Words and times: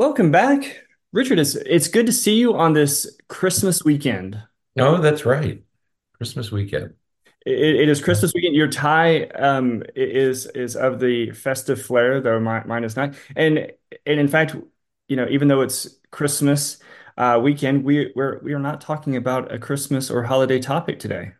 Welcome 0.00 0.30
back, 0.30 0.86
Richard. 1.12 1.38
It's 1.38 1.56
it's 1.56 1.88
good 1.88 2.06
to 2.06 2.12
see 2.12 2.36
you 2.36 2.54
on 2.54 2.72
this 2.72 3.18
Christmas 3.28 3.84
weekend. 3.84 4.42
Oh, 4.78 4.96
that's 4.96 5.26
right. 5.26 5.62
Christmas 6.14 6.50
weekend. 6.50 6.94
It, 7.44 7.76
it 7.82 7.86
is 7.86 8.00
Christmas 8.00 8.32
weekend. 8.32 8.56
Your 8.56 8.68
tie 8.68 9.24
um, 9.24 9.82
is 9.94 10.46
is 10.54 10.74
of 10.74 11.00
the 11.00 11.32
festive 11.32 11.82
flair, 11.82 12.22
though 12.22 12.40
my, 12.40 12.64
mine 12.64 12.84
is 12.84 12.96
not. 12.96 13.14
And 13.36 13.70
and 14.06 14.18
in 14.18 14.26
fact, 14.26 14.56
you 15.08 15.16
know, 15.16 15.26
even 15.28 15.48
though 15.48 15.60
it's 15.60 15.86
Christmas 16.10 16.78
uh, 17.18 17.38
weekend, 17.42 17.84
we 17.84 18.10
we're 18.16 18.40
we 18.42 18.54
are 18.54 18.58
not 18.58 18.80
talking 18.80 19.16
about 19.16 19.52
a 19.52 19.58
Christmas 19.58 20.10
or 20.10 20.22
holiday 20.22 20.60
topic 20.60 20.98
today. 20.98 21.32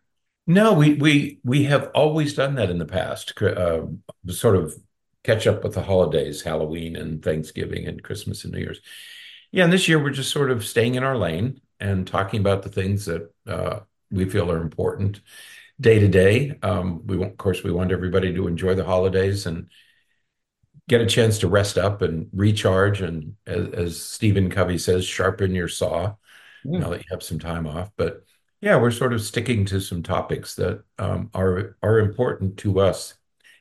No, 0.46 0.74
we 0.74 0.96
we 0.96 1.40
we 1.44 1.64
have 1.64 1.90
always 1.94 2.34
done 2.34 2.56
that 2.56 2.68
in 2.68 2.76
the 2.76 2.84
past. 2.84 3.32
Uh, 3.40 3.86
sort 4.26 4.56
of 4.56 4.74
catch 5.24 5.46
up 5.46 5.62
with 5.62 5.74
the 5.74 5.82
holidays, 5.82 6.42
Halloween 6.42 6.96
and 6.96 7.22
Thanksgiving 7.22 7.86
and 7.86 8.02
Christmas 8.02 8.44
and 8.44 8.52
New 8.52 8.60
Year's. 8.60 8.80
Yeah, 9.52 9.64
and 9.64 9.72
this 9.72 9.88
year 9.88 10.02
we're 10.02 10.10
just 10.10 10.30
sort 10.32 10.50
of 10.50 10.64
staying 10.64 10.94
in 10.94 11.02
our 11.02 11.16
lane 11.16 11.60
and 11.78 12.06
talking 12.06 12.40
about 12.40 12.62
the 12.62 12.68
things 12.68 13.06
that 13.06 13.32
uh, 13.46 13.80
we 14.10 14.24
feel 14.24 14.50
are 14.50 14.60
important 14.60 15.20
day 15.80 15.98
to 15.98 16.08
day. 16.08 16.58
Um, 16.62 17.06
we 17.06 17.16
want, 17.16 17.32
of 17.32 17.38
course, 17.38 17.62
we 17.62 17.72
want 17.72 17.92
everybody 17.92 18.34
to 18.34 18.46
enjoy 18.46 18.74
the 18.74 18.84
holidays 18.84 19.46
and 19.46 19.68
get 20.88 21.00
a 21.00 21.06
chance 21.06 21.38
to 21.38 21.48
rest 21.48 21.78
up 21.78 22.02
and 22.02 22.28
recharge. 22.32 23.00
And 23.00 23.34
as, 23.46 23.68
as 23.68 24.02
Stephen 24.02 24.50
Covey 24.50 24.78
says, 24.78 25.04
sharpen 25.04 25.54
your 25.54 25.68
saw 25.68 26.14
Yeah. 26.64 26.80
now 26.80 26.90
that 26.90 26.98
you 26.98 27.06
have 27.10 27.22
some 27.22 27.38
time 27.38 27.66
off. 27.66 27.90
But 27.96 28.24
yeah, 28.60 28.76
we're 28.76 28.90
sort 28.90 29.12
of 29.12 29.22
sticking 29.22 29.64
to 29.66 29.80
some 29.80 30.02
topics 30.02 30.54
that 30.56 30.82
um, 30.98 31.30
are 31.34 31.76
are 31.82 31.98
important 31.98 32.58
to 32.58 32.80
us 32.80 33.14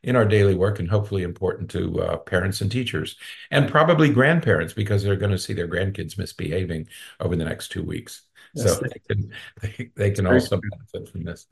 in 0.03 0.16
our 0.16 0.26
daily 0.26 0.55
work 0.55 0.80
and 0.80 0.89
hopefully 0.89 1.23
important 1.23 1.70
to 1.71 2.02
uh, 2.02 2.17
parents 2.17 2.61
and 2.61 2.72
teachers 2.72 3.16
and 3.52 3.69
probably 3.69 4.09
grandparents 4.09 4.73
because 4.73 5.03
they're 5.03 5.16
going 5.16 5.31
to 5.31 5.38
see 5.38 5.53
their 5.53 5.67
grandkids 5.67 6.17
misbehaving 6.17 6.88
over 7.19 7.36
the 7.36 7.45
next 7.45 7.69
two 7.69 7.83
weeks. 7.83 8.23
So 8.56 8.73
they 8.75 9.02
can 9.08 9.31
they, 9.61 9.91
they 9.95 10.11
can 10.11 10.25
also 10.25 10.59
true. 10.59 10.69
benefit 10.69 11.11
from 11.11 11.23
this. 11.23 11.47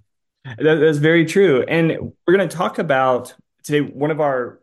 That, 0.45 0.75
that's 0.75 0.97
very 0.97 1.25
true. 1.25 1.63
And 1.63 2.13
we're 2.25 2.35
going 2.35 2.47
to 2.47 2.55
talk 2.55 2.79
about 2.79 3.35
today 3.63 3.81
one 3.81 4.11
of 4.11 4.21
our 4.21 4.61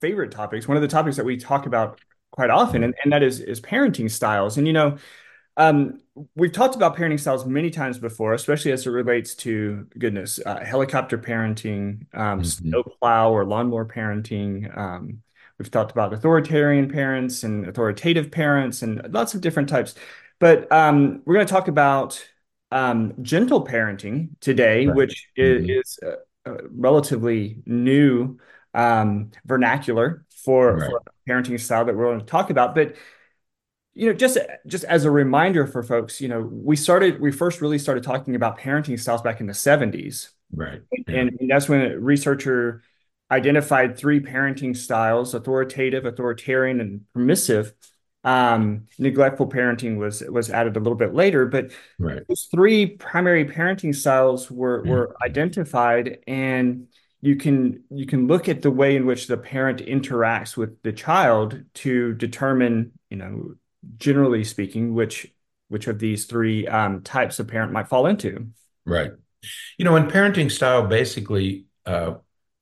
favorite 0.00 0.30
topics, 0.30 0.68
one 0.68 0.76
of 0.76 0.82
the 0.82 0.88
topics 0.88 1.16
that 1.16 1.24
we 1.24 1.36
talk 1.36 1.66
about 1.66 2.00
quite 2.30 2.50
often, 2.50 2.84
and, 2.84 2.94
and 3.02 3.12
that 3.12 3.22
is 3.22 3.40
is 3.40 3.60
parenting 3.60 4.10
styles. 4.10 4.56
And 4.56 4.66
you 4.66 4.72
know, 4.72 4.98
um, 5.56 6.00
we've 6.34 6.52
talked 6.52 6.76
about 6.76 6.96
parenting 6.96 7.20
styles 7.20 7.46
many 7.46 7.70
times 7.70 7.98
before, 7.98 8.34
especially 8.34 8.72
as 8.72 8.86
it 8.86 8.90
relates 8.90 9.34
to 9.36 9.86
goodness, 9.98 10.38
uh, 10.44 10.64
helicopter 10.64 11.18
parenting, 11.18 12.06
um, 12.14 12.40
Mhm. 12.40 12.42
snowplow 12.42 13.30
or 13.30 13.44
lawnmower 13.44 13.86
parenting. 13.86 14.76
Um, 14.76 15.22
we've 15.58 15.70
talked 15.70 15.92
about 15.92 16.12
authoritarian 16.12 16.88
parents 16.90 17.42
and 17.44 17.66
authoritative 17.66 18.30
parents 18.30 18.82
and 18.82 19.12
lots 19.12 19.34
of 19.34 19.40
different 19.40 19.68
types. 19.68 19.94
But 20.38 20.70
um, 20.70 21.22
we're 21.24 21.34
going 21.34 21.46
to 21.46 21.52
talk 21.52 21.68
about 21.68 22.22
um, 22.72 23.14
gentle 23.22 23.64
parenting 23.64 24.30
today, 24.40 24.86
Right. 24.86 24.96
which 24.96 25.28
is, 25.36 25.62
Mhm. 25.64 25.78
is 25.80 25.98
a, 26.02 26.50
a 26.52 26.68
relatively 26.70 27.62
new 27.64 28.38
um, 28.74 29.30
vernacular 29.46 30.24
for 30.44 30.76
Right. 30.78 30.86
for 30.90 30.98
a 31.06 31.30
parenting 31.30 31.58
style 31.58 31.84
that 31.86 31.96
we're 31.96 32.04
going 32.06 32.20
to 32.20 32.26
talk 32.26 32.50
about. 32.50 32.74
But 32.74 32.96
you 33.96 34.06
know, 34.06 34.12
just 34.12 34.36
just 34.66 34.84
as 34.84 35.06
a 35.06 35.10
reminder 35.10 35.66
for 35.66 35.82
folks, 35.82 36.20
you 36.20 36.28
know, 36.28 36.40
we 36.42 36.76
started 36.76 37.18
we 37.20 37.32
first 37.32 37.62
really 37.62 37.78
started 37.78 38.04
talking 38.04 38.34
about 38.36 38.58
parenting 38.58 39.00
styles 39.00 39.22
back 39.22 39.40
in 39.40 39.46
the 39.46 39.54
70s. 39.54 40.30
Right. 40.54 40.82
Yeah. 41.08 41.20
And, 41.20 41.36
and 41.40 41.50
that's 41.50 41.68
when 41.68 41.80
a 41.80 41.98
researcher 41.98 42.82
identified 43.30 43.96
three 43.96 44.20
parenting 44.20 44.76
styles, 44.76 45.34
authoritative, 45.34 46.04
authoritarian, 46.04 46.80
and 46.80 47.00
permissive. 47.14 47.72
Um, 48.22 48.86
neglectful 48.98 49.48
parenting 49.48 49.96
was 49.96 50.20
was 50.20 50.50
added 50.50 50.76
a 50.76 50.80
little 50.80 50.96
bit 50.98 51.14
later, 51.14 51.46
but 51.46 51.70
Right. 51.98 52.22
those 52.28 52.48
three 52.50 52.86
primary 52.96 53.46
parenting 53.46 53.94
styles 53.94 54.50
were 54.50 54.82
Mhm. 54.82 54.88
were 54.88 55.16
identified, 55.24 56.18
and 56.26 56.88
you 57.22 57.36
can 57.36 57.84
you 57.90 58.04
can 58.04 58.26
look 58.26 58.48
at 58.48 58.60
the 58.62 58.70
way 58.70 58.94
in 58.96 59.06
which 59.06 59.26
the 59.26 59.36
parent 59.38 59.80
interacts 59.80 60.56
with 60.56 60.82
the 60.82 60.92
child 60.92 61.62
to 61.74 62.14
determine, 62.14 62.92
you 63.10 63.16
know, 63.16 63.54
generally 63.98 64.44
speaking, 64.44 64.94
which 64.94 65.32
which 65.68 65.88
of 65.88 65.98
these 65.98 66.26
three 66.26 66.66
um, 66.68 67.02
types 67.02 67.38
of 67.38 67.48
parent 67.48 67.72
might 67.72 67.88
fall 67.88 68.06
into. 68.06 68.48
Right. 68.84 69.10
You 69.78 69.84
know, 69.84 69.96
and 69.96 70.10
parenting 70.10 70.50
style 70.50 70.86
basically 70.86 71.66
uh, 71.84 72.14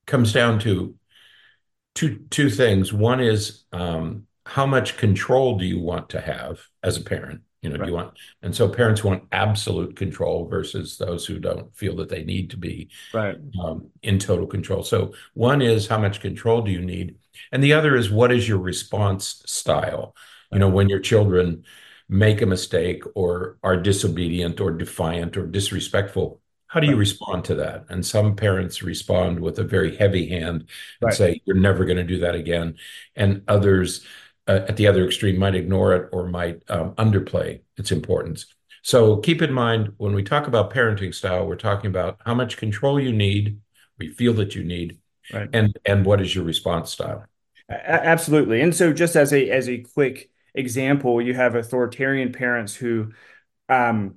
comes 0.06 0.32
down 0.32 0.58
to 0.60 0.96
two 1.94 2.20
two 2.30 2.50
things. 2.50 2.92
One 2.92 3.20
is 3.20 3.64
um, 3.72 4.26
how 4.46 4.66
much 4.66 4.96
control 4.96 5.58
do 5.58 5.64
you 5.64 5.80
want 5.80 6.10
to 6.10 6.20
have 6.20 6.60
as 6.82 6.96
a 6.96 7.02
parent? 7.02 7.42
You 7.62 7.70
know, 7.70 7.78
do 7.78 7.86
you 7.86 7.94
want, 7.94 8.12
and 8.42 8.54
so 8.54 8.68
parents 8.68 9.02
want 9.02 9.24
absolute 9.32 9.96
control 9.96 10.46
versus 10.46 10.98
those 10.98 11.24
who 11.24 11.38
don't 11.38 11.74
feel 11.74 11.96
that 11.96 12.10
they 12.10 12.22
need 12.22 12.50
to 12.50 12.58
be 12.58 12.90
Right. 13.10 13.36
um, 13.58 13.88
in 14.02 14.18
total 14.18 14.46
control. 14.46 14.82
So 14.82 15.14
one 15.32 15.62
is 15.62 15.86
how 15.86 15.96
much 15.98 16.20
control 16.20 16.60
do 16.60 16.70
you 16.70 16.82
need? 16.82 17.16
And 17.52 17.64
the 17.64 17.72
other 17.72 17.96
is 17.96 18.10
what 18.10 18.32
is 18.32 18.46
your 18.46 18.58
response 18.58 19.42
style? 19.46 20.14
You 20.54 20.60
know, 20.60 20.68
when 20.68 20.88
your 20.88 21.00
children 21.00 21.64
make 22.08 22.40
a 22.42 22.46
mistake 22.46 23.02
or 23.14 23.58
are 23.62 23.76
disobedient 23.76 24.60
or 24.60 24.70
defiant 24.70 25.36
or 25.36 25.46
disrespectful, 25.46 26.40
how 26.68 26.80
do 26.80 26.86
you 26.86 26.92
Right. 26.92 27.00
respond 27.00 27.44
to 27.46 27.54
that? 27.56 27.86
And 27.88 28.04
some 28.06 28.36
parents 28.36 28.82
respond 28.82 29.40
with 29.40 29.58
a 29.58 29.64
very 29.64 29.96
heavy 29.96 30.28
hand 30.28 30.62
and 30.62 30.68
Right. 31.00 31.14
say, 31.14 31.40
You're 31.44 31.56
never 31.56 31.84
going 31.84 31.96
to 31.96 32.04
do 32.04 32.18
that 32.20 32.34
again. 32.34 32.76
And 33.16 33.42
others 33.48 34.04
uh, 34.46 34.60
at 34.68 34.76
the 34.76 34.86
other 34.86 35.04
extreme 35.06 35.38
might 35.38 35.54
ignore 35.54 35.94
it 35.94 36.08
or 36.12 36.28
might 36.28 36.62
um, 36.68 36.92
underplay 36.94 37.60
its 37.76 37.90
importance. 37.90 38.46
So 38.82 39.16
keep 39.18 39.40
in 39.42 39.52
mind 39.52 39.94
when 39.96 40.14
we 40.14 40.22
talk 40.22 40.46
about 40.46 40.72
parenting 40.72 41.14
style, 41.14 41.46
we're 41.46 41.56
talking 41.56 41.88
about 41.90 42.20
how 42.24 42.34
much 42.34 42.58
control 42.58 43.00
you 43.00 43.12
need, 43.12 43.58
we 43.98 44.08
feel 44.08 44.34
that 44.34 44.54
you 44.54 44.62
need, 44.62 44.98
Right. 45.32 45.48
and 45.52 45.76
and 45.86 46.04
what 46.04 46.20
is 46.20 46.34
your 46.34 46.44
response 46.44 46.92
style. 46.92 47.24
Absolutely. 47.68 48.60
And 48.60 48.74
so 48.74 48.92
just 48.92 49.16
as 49.16 49.32
a 49.32 49.48
as 49.50 49.68
a 49.68 49.78
quick 49.78 50.30
example, 50.54 51.20
you 51.22 51.34
have 51.34 51.54
authoritarian 51.54 52.32
parents 52.32 52.74
who 52.74 53.12
um, 53.68 54.16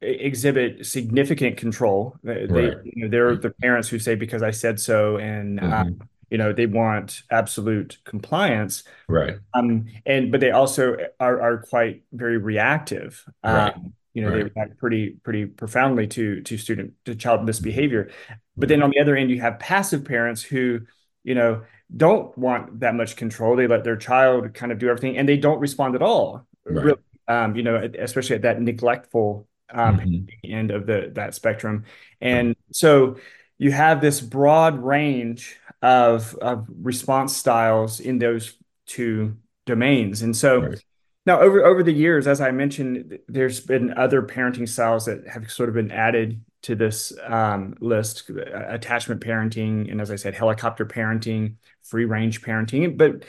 exhibit 0.00 0.86
significant 0.86 1.56
control. 1.58 2.18
They, 2.24 2.46
Right. 2.48 2.76
you 2.82 3.04
know, 3.04 3.08
they're 3.08 3.36
the 3.36 3.50
parents 3.50 3.88
who 3.88 3.98
say 3.98 4.14
because 4.16 4.42
I 4.42 4.52
said 4.52 4.80
so, 4.80 5.18
and 5.18 5.60
Mhm. 5.60 6.06
you 6.30 6.38
know, 6.38 6.52
they 6.52 6.66
want 6.66 7.22
absolute 7.30 7.98
compliance. 8.04 8.84
Right. 9.08 9.38
Um, 9.54 9.86
and 10.04 10.30
but 10.32 10.40
they 10.40 10.50
also 10.50 10.96
are 11.20 11.40
are 11.40 11.58
quite 11.58 12.04
very 12.12 12.38
reactive. 12.38 13.24
Right. 13.44 13.74
Um, 13.74 13.94
you 14.14 14.22
know, 14.22 14.30
they 14.30 14.42
react 14.42 14.78
pretty 14.78 15.10
pretty 15.22 15.46
profoundly 15.46 16.06
to 16.08 16.42
to 16.42 16.58
student 16.58 16.94
to 17.04 17.14
child 17.14 17.44
misbehavior. 17.44 18.10
But 18.58 18.68
Mhm. 18.68 18.70
then 18.70 18.82
on 18.82 18.90
the 18.90 19.00
other 19.00 19.16
end, 19.16 19.30
you 19.30 19.40
have 19.40 19.58
passive 19.58 20.04
parents 20.04 20.42
who, 20.42 20.80
you 21.24 21.34
know, 21.34 21.62
don't 21.94 22.36
want 22.36 22.80
that 22.80 22.94
much 22.94 23.16
control. 23.16 23.56
They 23.56 23.66
let 23.66 23.84
their 23.84 23.96
child 23.96 24.54
kind 24.54 24.72
of 24.72 24.78
do 24.78 24.88
everything, 24.88 25.18
and 25.18 25.28
they 25.28 25.36
don't 25.36 25.60
respond 25.60 25.94
at 25.94 26.02
all. 26.02 26.46
Right. 26.64 26.84
Really, 26.84 26.98
um, 27.28 27.56
you 27.56 27.62
know, 27.62 27.76
especially 27.98 28.36
at 28.36 28.42
that 28.42 28.60
neglectful 28.60 29.46
um, 29.70 29.98
Mhm. 29.98 30.28
end 30.44 30.70
of 30.70 30.86
the 30.86 31.10
that 31.14 31.34
spectrum. 31.34 31.84
And 32.20 32.54
so 32.70 33.16
you 33.58 33.72
have 33.72 34.00
this 34.00 34.20
broad 34.20 34.78
range 34.78 35.56
of 35.82 36.34
of 36.36 36.66
response 36.82 37.36
styles 37.36 37.98
in 38.00 38.18
those 38.18 38.56
two 38.86 39.36
domains. 39.64 40.22
And 40.22 40.36
so 40.36 40.60
Right. 40.60 40.84
now 41.26 41.40
over 41.40 41.64
over 41.64 41.82
the 41.82 41.92
years, 41.92 42.26
as 42.28 42.40
I 42.40 42.52
mentioned, 42.52 43.18
there's 43.28 43.58
been 43.60 43.92
other 43.94 44.22
parenting 44.22 44.68
styles 44.68 45.06
that 45.06 45.26
have 45.26 45.50
sort 45.50 45.68
of 45.68 45.74
been 45.74 45.90
added 45.90 46.40
to 46.66 46.74
this 46.74 47.12
um, 47.22 47.76
list, 47.78 48.28
uh, 48.28 48.42
attachment 48.66 49.20
parenting, 49.20 49.88
and 49.88 50.00
as 50.00 50.10
I 50.10 50.16
said, 50.16 50.34
helicopter 50.34 50.84
parenting, 50.84 51.54
free 51.84 52.06
range 52.06 52.42
parenting. 52.42 52.98
But 52.98 53.24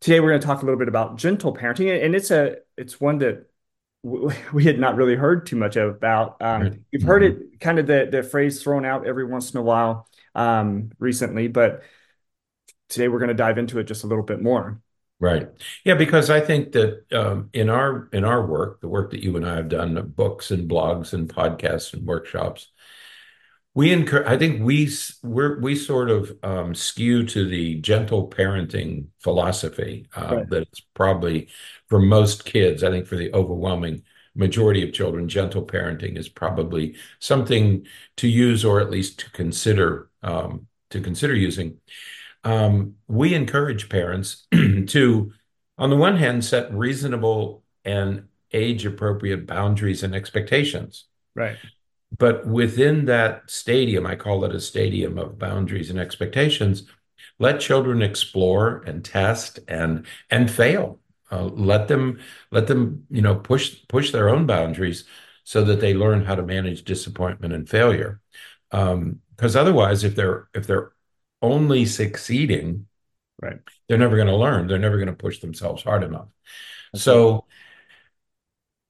today 0.00 0.20
we're 0.20 0.28
going 0.28 0.40
to 0.40 0.46
talk 0.46 0.62
a 0.62 0.64
little 0.64 0.78
bit 0.78 0.86
about 0.86 1.16
gentle 1.16 1.52
parenting, 1.52 2.04
and 2.04 2.14
it's 2.14 2.30
a 2.30 2.58
it's 2.76 3.00
one 3.00 3.18
that 3.18 3.50
we 4.04 4.64
had 4.64 4.78
not 4.78 4.94
really 4.94 5.16
heard 5.16 5.46
too 5.46 5.56
much 5.56 5.74
about. 5.74 6.40
Um, 6.40 6.84
we've 6.92 7.02
heard 7.02 7.24
it 7.24 7.58
kind 7.58 7.80
of 7.80 7.88
the 7.88 8.08
the 8.08 8.22
phrase 8.22 8.62
thrown 8.62 8.84
out 8.84 9.04
every 9.04 9.24
once 9.24 9.50
in 9.50 9.58
a 9.58 9.62
while 9.62 10.08
um, 10.36 10.92
recently, 11.00 11.48
but 11.48 11.82
today 12.88 13.08
we're 13.08 13.18
going 13.18 13.28
to 13.28 13.34
dive 13.34 13.58
into 13.58 13.80
it 13.80 13.84
just 13.84 14.04
a 14.04 14.06
little 14.06 14.24
bit 14.24 14.40
more. 14.40 14.80
Right. 15.20 15.48
Yeah, 15.84 15.96
because 15.96 16.30
I 16.30 16.40
think 16.40 16.72
that 16.72 17.04
um, 17.12 17.50
in 17.52 17.68
our 17.68 18.08
in 18.12 18.24
our 18.24 18.44
work, 18.46 18.80
the 18.80 18.88
work 18.88 19.10
that 19.10 19.22
you 19.22 19.36
and 19.36 19.46
I 19.46 19.56
have 19.56 19.68
done, 19.68 20.12
books 20.16 20.50
and 20.50 20.68
blogs 20.68 21.12
and 21.12 21.28
podcasts 21.28 21.92
and 21.92 22.06
workshops, 22.06 22.68
we 23.74 23.92
encourage. 23.92 24.26
I 24.26 24.36
think 24.36 24.62
we 24.62 24.90
we're 25.22 25.60
we 25.60 25.76
sort 25.76 26.10
of 26.10 26.32
um, 26.42 26.74
skew 26.74 27.24
to 27.26 27.46
the 27.46 27.76
gentle 27.76 28.28
parenting 28.28 29.06
philosophy 29.20 30.08
uh, 30.16 30.36
Right. 30.36 30.50
that 30.50 30.62
it's 30.62 30.80
probably 30.94 31.48
for 31.88 32.00
most 32.00 32.44
kids. 32.44 32.82
I 32.82 32.90
think 32.90 33.06
for 33.06 33.16
the 33.16 33.32
overwhelming 33.32 34.02
majority 34.34 34.82
of 34.82 34.92
children, 34.92 35.28
gentle 35.28 35.64
parenting 35.64 36.16
is 36.18 36.28
probably 36.28 36.96
something 37.20 37.86
to 38.16 38.28
use 38.28 38.64
or 38.64 38.80
at 38.80 38.90
least 38.90 39.20
to 39.20 39.30
consider 39.30 40.10
um, 40.22 40.66
to 40.90 41.00
consider 41.00 41.34
using 41.34 41.76
um, 42.44 42.94
we 43.08 43.34
encourage 43.34 43.88
parents 43.88 44.46
to 44.52 45.32
on 45.80 45.88
the 45.88 45.96
one 45.96 46.18
hand, 46.18 46.44
set 46.44 46.72
reasonable 46.74 47.64
and 47.86 48.28
age 48.52 48.84
appropriate 48.84 49.46
boundaries 49.46 50.02
and 50.02 50.14
expectations. 50.14 51.06
Right. 51.34 51.56
But 52.16 52.46
within 52.46 53.06
that 53.06 53.50
stadium, 53.50 54.06
I 54.06 54.14
call 54.14 54.44
it 54.44 54.54
a 54.54 54.60
stadium 54.60 55.16
of 55.16 55.38
boundaries 55.38 55.88
and 55.88 55.98
expectations, 55.98 56.82
let 57.38 57.60
children 57.60 58.02
explore 58.02 58.82
and 58.86 59.02
test 59.02 59.60
and 59.68 60.04
and 60.30 60.50
fail. 60.50 61.00
Uh, 61.32 61.44
let 61.44 61.88
them 61.88 62.18
let 62.50 62.66
them 62.66 63.06
you 63.08 63.22
know 63.22 63.36
push 63.36 63.76
push 63.88 64.10
their 64.10 64.28
own 64.28 64.46
boundaries 64.46 65.04
so 65.44 65.64
that 65.64 65.80
they 65.80 65.94
learn 65.94 66.24
how 66.24 66.34
to 66.34 66.42
manage 66.42 66.84
disappointment 66.84 67.54
and 67.54 67.68
failure. 67.68 68.20
Because 68.70 69.56
um, 69.56 69.60
otherwise, 69.60 70.04
if 70.04 70.14
they're 70.14 70.48
if 70.52 70.66
they're 70.66 70.92
only 71.42 71.86
succeeding, 71.86 72.86
right, 73.40 73.58
they're 73.88 73.98
never 73.98 74.16
going 74.16 74.28
to 74.28 74.36
learn. 74.36 74.66
They're 74.66 74.78
never 74.78 74.96
going 74.96 75.08
to 75.08 75.12
push 75.12 75.40
themselves 75.40 75.82
hard 75.82 76.04
enough. 76.04 76.28
So 76.94 77.46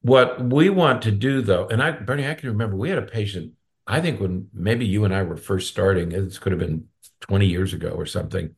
what 0.02 0.42
we 0.42 0.70
want 0.70 1.02
to 1.02 1.10
do, 1.10 1.42
though, 1.42 1.68
and 1.68 1.82
I, 1.82 1.92
Berney, 1.92 2.26
I 2.26 2.34
can 2.34 2.48
remember 2.50 2.76
we 2.76 2.88
had 2.88 2.98
a 2.98 3.02
patient, 3.02 3.52
I 3.86 4.00
think 4.00 4.20
when 4.20 4.48
maybe 4.52 4.86
you 4.86 5.04
and 5.04 5.14
I 5.14 5.22
were 5.22 5.36
first 5.36 5.68
starting, 5.68 6.10
this 6.10 6.38
could 6.38 6.52
have 6.52 6.58
been 6.58 6.86
20 7.20 7.46
years 7.46 7.74
ago 7.74 7.90
or 7.90 8.06
something. 8.06 8.54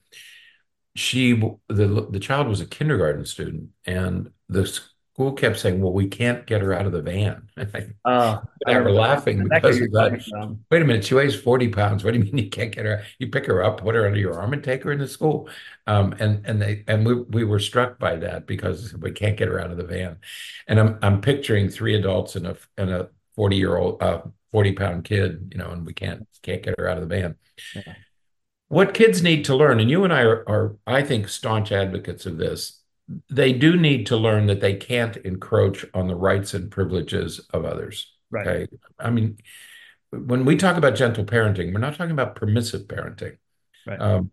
She, 0.95 1.33
the, 1.69 2.07
the 2.11 2.21
child 2.21 2.49
was 2.49 2.61
a 2.61 2.67
kindergarten 2.67 3.25
student, 3.25 3.71
and 3.87 4.31
the 4.49 4.79
school 5.15 5.33
kept 5.33 5.59
saying, 5.59 5.81
"Well, 5.81 5.93
we 5.93 6.09
can't 6.09 6.47
get 6.47 6.63
her 6.63 6.73
out 6.73 6.87
of 6.87 6.93
the 6.93 7.03
van." 7.03 7.49
Oh, 8.05 8.43
I 8.67 8.81
were 8.81 8.91
laughing 8.91 9.47
because 9.49 9.81
of 9.81 9.91
that. 9.93 10.59
Wait 10.71 10.83
a 10.83 10.85
minute, 10.85 11.05
she 11.05 11.15
weighs 11.15 11.35
forty 11.35 11.69
pounds. 11.69 12.03
What 12.03 12.13
do 12.13 12.19
you 12.19 12.25
mean 12.33 12.39
you 12.39 12.51
can't 12.51 12.75
get 12.75 12.85
her? 12.85 13.05
You 13.19 13.29
pick 13.29 13.47
her 13.47 13.63
up, 13.63 13.81
put 13.81 13.95
her 13.95 14.07
under 14.07 14.19
your 14.19 14.39
arm, 14.41 14.53
and 14.53 14.65
take 14.65 14.83
her 14.85 14.93
into 14.93 15.07
school. 15.07 15.49
Um, 15.87 16.15
and 16.19 16.45
and 16.47 16.61
they 16.61 16.85
and 16.87 17.05
we 17.07 17.15
we 17.15 17.45
were 17.45 17.59
struck 17.59 17.99
by 17.99 18.17
that 18.17 18.47
because 18.47 18.95
we 18.95 19.13
can't 19.13 19.37
get 19.37 19.49
her 19.49 19.61
out 19.61 19.71
of 19.71 19.77
the 19.77 19.85
van. 19.85 20.19
And 20.67 20.81
I'm 20.81 20.99
I'm 21.03 21.21
picturing 21.21 21.69
three 21.69 21.95
adults 21.95 22.37
and 22.37 22.47
a 22.47 22.57
and 22.77 22.91
a 22.91 23.11
forty 23.37 23.57
year 23.57 23.77
old, 23.77 24.03
uh, 24.03 24.23
forty 24.51 24.73
pound 24.73 25.05
kid, 25.05 25.53
you 25.53 25.59
know, 25.59 25.71
and 25.71 25.87
we 25.87 25.93
can't 25.93 26.27
can't 26.43 26.63
get 26.63 26.79
her 26.79 26.89
out 26.89 26.99
of 26.99 27.09
the 27.09 27.15
van. 27.15 27.37
Yeah. 27.75 27.95
What 28.69 28.95
kids 28.95 29.23
need 29.23 29.45
to 29.45 29.55
learn, 29.55 29.81
and 29.81 29.91
you 29.91 30.05
and 30.05 30.13
I 30.13 30.23
are, 30.23 30.49
are 30.49 30.77
I 30.87 31.03
think 31.03 31.29
staunch 31.29 31.73
advocates 31.73 32.25
of 32.25 32.39
this 32.39 32.82
they 33.29 33.53
do 33.53 33.77
need 33.77 34.07
to 34.07 34.17
learn 34.17 34.47
that 34.47 34.61
they 34.61 34.75
can't 34.75 35.17
encroach 35.19 35.85
on 35.95 36.07
the 36.07 36.15
rights 36.15 36.55
and 36.55 36.71
privileges 36.71 37.41
of 37.53 37.65
others. 37.65 38.13
Right. 38.31 38.47
Okay? 38.47 38.67
I 38.99 39.11
mean, 39.11 39.39
when 40.11 40.45
we 40.45 40.57
talk 40.57 40.77
about 40.77 40.95
gentle 40.95 41.25
parenting, 41.25 41.73
we're 41.73 41.81
not 41.81 41.97
talking 41.97 42.13
about 42.13 42.37
permissive 42.37 42.83
parenting. 42.83 43.39
Right. 43.87 44.01
Um, 44.01 44.31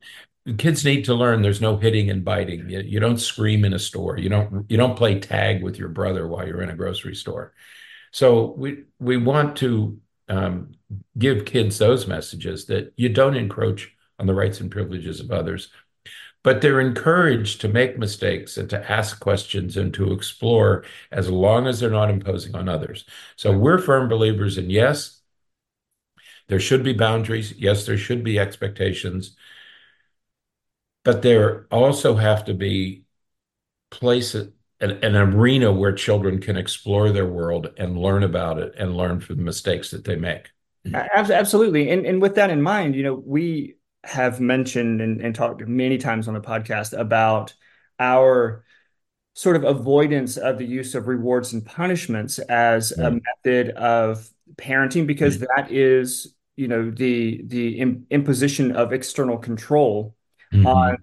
kids 0.57 0.85
need 0.85 1.05
to 1.05 1.13
learn 1.13 1.41
there's 1.41 1.61
no 1.61 1.77
hitting 1.77 2.09
and 2.09 2.23
biting. 2.23 2.69
You, 2.69 2.81
you, 2.81 2.99
don't 2.99 3.17
scream 3.17 3.65
in 3.65 3.73
a 3.73 3.79
store. 3.79 4.17
You 4.17 4.29
don't 4.29 4.65
you 4.69 4.77
don't 4.77 4.95
play 4.95 5.19
tag 5.19 5.63
with 5.63 5.77
your 5.77 5.89
brother 5.89 6.27
while 6.27 6.47
you're 6.47 6.61
in 6.61 6.69
a 6.69 6.75
grocery 6.75 7.15
store. 7.15 7.53
So 8.11 8.53
we 8.57 8.83
we 8.99 9.17
want 9.17 9.57
to 9.57 9.99
um, 10.27 10.73
give 11.17 11.45
kids 11.45 11.77
those 11.77 12.07
messages 12.07 12.65
that 12.65 12.93
you 12.95 13.09
don't 13.09 13.35
encroach 13.35 13.93
on 14.19 14.27
the 14.27 14.33
rights 14.33 14.59
and 14.59 14.71
privileges 14.71 15.19
of 15.19 15.31
others 15.31 15.69
but 16.43 16.61
they're 16.61 16.79
encouraged 16.79 17.61
to 17.61 17.67
make 17.67 17.97
mistakes 17.97 18.57
and 18.57 18.69
to 18.69 18.91
ask 18.91 19.19
questions 19.19 19.75
and 19.77 19.93
to 19.93 20.13
explore 20.13 20.85
as 21.11 21.29
long 21.29 21.67
as 21.67 21.79
they're 21.79 21.89
not 21.89 22.09
imposing 22.09 22.55
on 22.55 22.69
others. 22.69 23.05
So 23.35 23.57
we're 23.57 23.77
firm 23.77 24.07
believers 24.07 24.57
in 24.57 24.69
yes, 24.69 25.21
there 26.47 26.59
should 26.59 26.83
be 26.83 26.93
boundaries. 26.93 27.53
Yes, 27.57 27.85
there 27.85 27.97
should 27.97 28.23
be 28.23 28.39
expectations. 28.39 29.35
But 31.03 31.21
there 31.21 31.67
also 31.71 32.15
have 32.15 32.45
to 32.45 32.53
be 32.53 33.03
places, 33.91 34.51
an, 34.79 34.91
an 35.03 35.15
arena 35.15 35.71
where 35.71 35.93
children 35.93 36.39
can 36.39 36.57
explore 36.57 37.11
their 37.11 37.25
world 37.25 37.71
and 37.77 37.97
learn 37.97 38.23
about 38.23 38.59
it 38.59 38.73
and 38.77 38.97
learn 38.97 39.19
from 39.19 39.37
the 39.37 39.43
mistakes 39.43 39.91
that 39.91 40.05
they 40.05 40.15
make. 40.15 40.49
Absolutely. 40.93 41.89
And, 41.89 42.05
and 42.05 42.21
with 42.21 42.35
that 42.35 42.49
in 42.49 42.61
mind, 42.61 42.95
you 42.95 43.03
know, 43.03 43.13
we 43.13 43.75
have 44.03 44.39
mentioned 44.39 45.01
and, 45.01 45.21
and 45.21 45.35
talked 45.35 45.65
many 45.67 45.97
times 45.97 46.27
on 46.27 46.33
the 46.33 46.41
podcast 46.41 46.97
about 46.97 47.53
our 47.99 48.63
sort 49.33 49.55
of 49.55 49.63
avoidance 49.63 50.37
of 50.37 50.57
the 50.57 50.65
use 50.65 50.95
of 50.95 51.07
rewards 51.07 51.53
and 51.53 51.65
punishments 51.65 52.39
as 52.39 52.91
a 52.91 53.19
method 53.45 53.69
of 53.75 54.29
parenting 54.55 55.07
because 55.07 55.37
mm-hmm. 55.37 55.45
that 55.55 55.71
is 55.71 56.35
you 56.57 56.67
know 56.67 56.91
the 56.91 57.41
the 57.45 57.79
imposition 58.09 58.75
of 58.75 58.91
external 58.91 59.37
control 59.37 60.15
mm-hmm. 60.53 60.67
on 60.67 60.97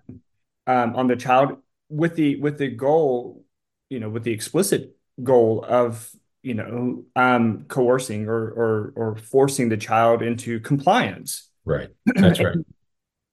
um, 0.66 0.96
on 0.96 1.06
the 1.06 1.16
child 1.16 1.56
with 1.88 2.14
the 2.16 2.36
with 2.36 2.58
the 2.58 2.68
goal 2.68 3.42
you 3.88 4.00
know 4.00 4.10
with 4.10 4.24
the 4.24 4.32
explicit 4.32 4.94
goal 5.22 5.64
of 5.66 6.10
you 6.42 6.54
know 6.54 7.04
um, 7.16 7.64
coercing 7.68 8.28
or 8.28 8.50
or 8.50 8.92
or 8.96 9.16
forcing 9.16 9.68
the 9.70 9.76
child 9.78 10.20
into 10.20 10.60
compliance 10.60 11.48
right 11.64 11.88
that's 12.04 12.40
right 12.40 12.56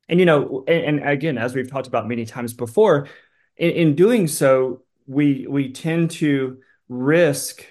and 0.09 0.19
you 0.19 0.25
know 0.25 0.63
and, 0.67 0.99
and, 0.99 1.09
again 1.09 1.37
as 1.37 1.55
we've 1.55 1.69
talked 1.69 1.87
about 1.87 2.07
many 2.07 2.25
times 2.25 2.53
before 2.53 3.07
in, 3.57 3.71
in 3.71 3.95
doing 3.95 4.27
so 4.27 4.81
we 5.07 5.45
we 5.47 5.71
tend 5.71 6.11
to 6.11 6.59
risk 6.89 7.65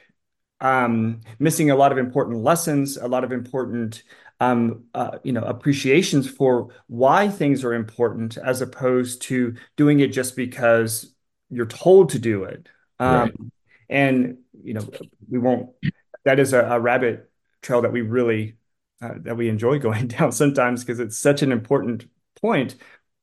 um, 0.61 1.21
missing 1.39 1.71
a 1.71 1.77
lot 1.77 1.93
of 1.93 1.99
important 1.99 2.39
lessons 2.43 2.97
a 2.97 3.09
lot 3.09 3.25
of 3.25 3.33
important 3.33 4.03
um, 4.41 4.85
uh, 4.95 5.19
you 5.23 5.33
know 5.33 5.43
appreciations 5.43 6.29
for 6.29 6.69
why 6.89 7.29
things 7.29 7.65
are 7.65 7.75
important 7.75 8.37
as 8.37 8.61
opposed 8.61 9.23
to 9.23 9.55
doing 9.77 10.01
it 10.01 10.09
just 10.09 10.37
because 10.37 11.15
you're 11.51 11.67
told 11.67 12.11
to 12.11 12.19
do 12.19 12.45
it 12.45 12.69
um, 12.99 13.21
right. 13.21 13.35
and 13.89 14.39
you 14.63 14.75
know 14.75 14.89
we 15.29 15.39
won't 15.39 15.71
that 16.25 16.39
is 16.39 16.53
a, 16.53 16.61
a 16.61 16.81
rabbit 16.81 17.31
trail 17.63 17.83
that 17.83 17.93
we 17.93 18.01
really 18.01 18.57
uh, 19.01 19.15
that 19.19 19.37
we 19.37 19.49
enjoy 19.49 19.79
going 19.81 20.09
down 20.09 20.33
sometimes 20.33 20.83
because 20.83 21.01
it's 21.01 21.19
such 21.19 21.43
an 21.43 21.53
important 21.53 22.07
point. 22.43 22.75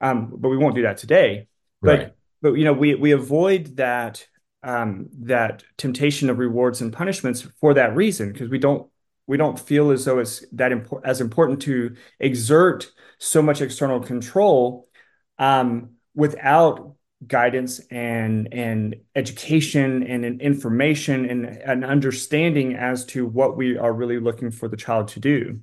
Um, 0.01 0.33
but 0.35 0.49
we 0.49 0.57
won't 0.57 0.75
do 0.75 0.83
that 0.83 0.97
today. 0.97 1.47
But 1.81 1.99
right. 1.99 2.13
but 2.41 2.53
you 2.53 2.65
know 2.65 2.73
we 2.73 2.95
we 2.95 3.11
avoid 3.11 3.77
that 3.77 4.25
um, 4.63 5.07
that 5.21 5.63
temptation 5.77 6.29
of 6.29 6.39
rewards 6.39 6.81
and 6.81 6.91
punishments 6.91 7.47
for 7.59 7.73
that 7.75 7.95
reason 7.95 8.31
because 8.31 8.49
we 8.49 8.59
don't 8.59 8.89
we 9.27 9.37
don't 9.37 9.59
feel 9.59 9.91
as 9.91 10.05
though 10.05 10.19
it's 10.19 10.43
that 10.53 10.71
important 10.71 11.09
as 11.09 11.21
important 11.21 11.61
to 11.63 11.95
exert 12.19 12.91
so 13.19 13.41
much 13.41 13.61
external 13.61 13.99
control 13.99 14.87
um, 15.37 15.91
without 16.15 16.95
guidance 17.25 17.79
and 17.91 18.53
and 18.53 18.95
education 19.15 20.03
and, 20.03 20.23
and 20.23 20.41
information 20.41 21.29
and 21.29 21.45
an 21.45 21.83
understanding 21.83 22.75
as 22.75 23.05
to 23.05 23.25
what 23.25 23.57
we 23.57 23.77
are 23.77 23.93
really 23.93 24.19
looking 24.19 24.51
for 24.51 24.67
the 24.67 24.77
child 24.77 25.09
to 25.09 25.19
do. 25.19 25.59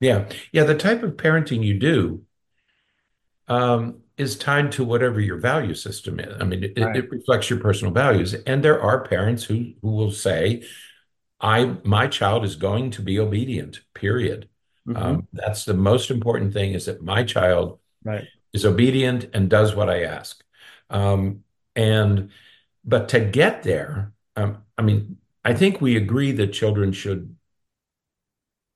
Yeah, 0.00 0.28
yeah. 0.52 0.64
The 0.64 0.76
type 0.76 1.02
of 1.02 1.16
parenting 1.16 1.64
you 1.64 1.78
do 1.78 2.22
um, 3.48 4.02
is 4.16 4.36
tied 4.36 4.72
to 4.72 4.84
whatever 4.84 5.20
your 5.20 5.38
value 5.38 5.74
system 5.74 6.20
is. 6.20 6.36
I 6.40 6.44
mean, 6.44 6.64
it, 6.64 6.78
right. 6.78 6.96
it, 6.96 7.10
reflects 7.10 7.48
your 7.48 7.60
personal 7.60 7.92
values. 7.92 8.34
And 8.34 8.62
there 8.62 8.80
are 8.80 9.04
parents 9.04 9.44
who 9.44 9.72
who 9.80 9.90
will 9.90 10.12
say, 10.12 10.64
"I 11.40 11.76
my 11.84 12.08
child 12.08 12.44
is 12.44 12.56
going 12.56 12.90
to 12.92 13.02
be 13.02 13.18
obedient." 13.18 13.80
Period. 13.94 14.48
Mm-hmm. 14.86 15.02
Um, 15.02 15.28
that's 15.32 15.64
the 15.64 15.74
most 15.74 16.10
important 16.10 16.52
thing: 16.52 16.72
is 16.72 16.86
that 16.86 17.02
my 17.02 17.24
child 17.24 17.78
right. 18.04 18.26
is 18.52 18.64
obedient 18.64 19.28
and 19.32 19.48
does 19.48 19.74
what 19.74 19.88
I 19.88 20.02
ask. 20.02 20.42
Um, 20.90 21.44
and 21.74 22.30
but 22.84 23.08
to 23.10 23.20
get 23.20 23.62
there, 23.62 24.12
um, 24.36 24.64
I 24.76 24.82
mean, 24.82 25.18
I 25.44 25.54
think 25.54 25.80
we 25.80 25.96
agree 25.96 26.32
that 26.32 26.48
children 26.48 26.92
should 26.92 27.36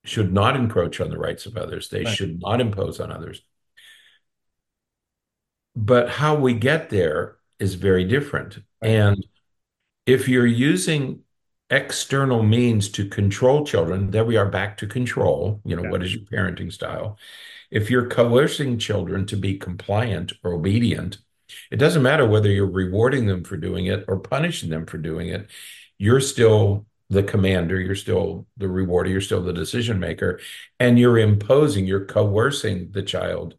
should 0.05 0.33
not 0.33 0.57
encroach 0.57 1.01
on 1.01 1.11
the 1.11 1.19
rights 1.19 1.47
of 1.47 1.57
others. 1.57 1.89
They 1.89 2.05
right. 2.05 2.15
should 2.15 2.41
not 2.41 2.61
impose 2.61 3.01
on 3.01 3.11
others 3.11 3.43
but 5.75 6.09
how 6.09 6.35
we 6.35 6.55
get 6.55 6.91
there 6.91 7.37
is 7.59 7.75
very 7.75 8.05
different. 8.05 8.59
And 8.81 9.25
if 10.07 10.29
you're 10.29 10.47
using 10.47 11.21
external 11.71 12.43
means 12.43 12.89
to 12.91 13.09
control 13.09 13.65
children, 13.65 14.11
there 14.11 14.25
we 14.25 14.37
are 14.37 14.49
back 14.49 14.77
to 14.79 14.87
control. 14.87 15.61
You 15.65 15.77
know, 15.77 15.85
yeah. 15.85 15.91
what 15.91 16.03
is 16.03 16.15
your 16.15 16.25
parenting 16.25 16.73
style? 16.73 17.19
If 17.71 17.91
you're 17.91 18.09
coercing 18.09 18.79
children 18.79 19.27
to 19.27 19.37
be 19.37 19.57
compliant 19.59 20.33
or 20.45 20.53
obedient, 20.53 21.19
it 21.71 21.77
doesn't 21.77 22.03
matter 22.03 22.27
whether 22.27 22.51
you're 22.51 22.71
rewarding 22.71 23.27
them 23.27 23.45
for 23.45 23.57
doing 23.57 23.87
it 23.87 24.05
or 24.09 24.19
punishing 24.19 24.69
them 24.69 24.85
for 24.85 24.99
doing 24.99 25.29
it. 25.29 25.49
You're 25.99 26.21
still 26.21 26.87
the 27.09 27.23
commander, 27.23 27.81
you're 27.81 27.95
still 27.95 28.47
the 28.57 28.69
rewarder, 28.69 29.11
you're 29.11 29.21
still 29.21 29.43
the 29.43 29.53
decision 29.53 29.99
maker, 29.99 30.41
and 30.81 30.99
you're 30.99 31.19
imposing, 31.19 31.87
you're 31.87 32.07
coercing 32.07 32.91
the 32.91 33.03
child 33.03 33.57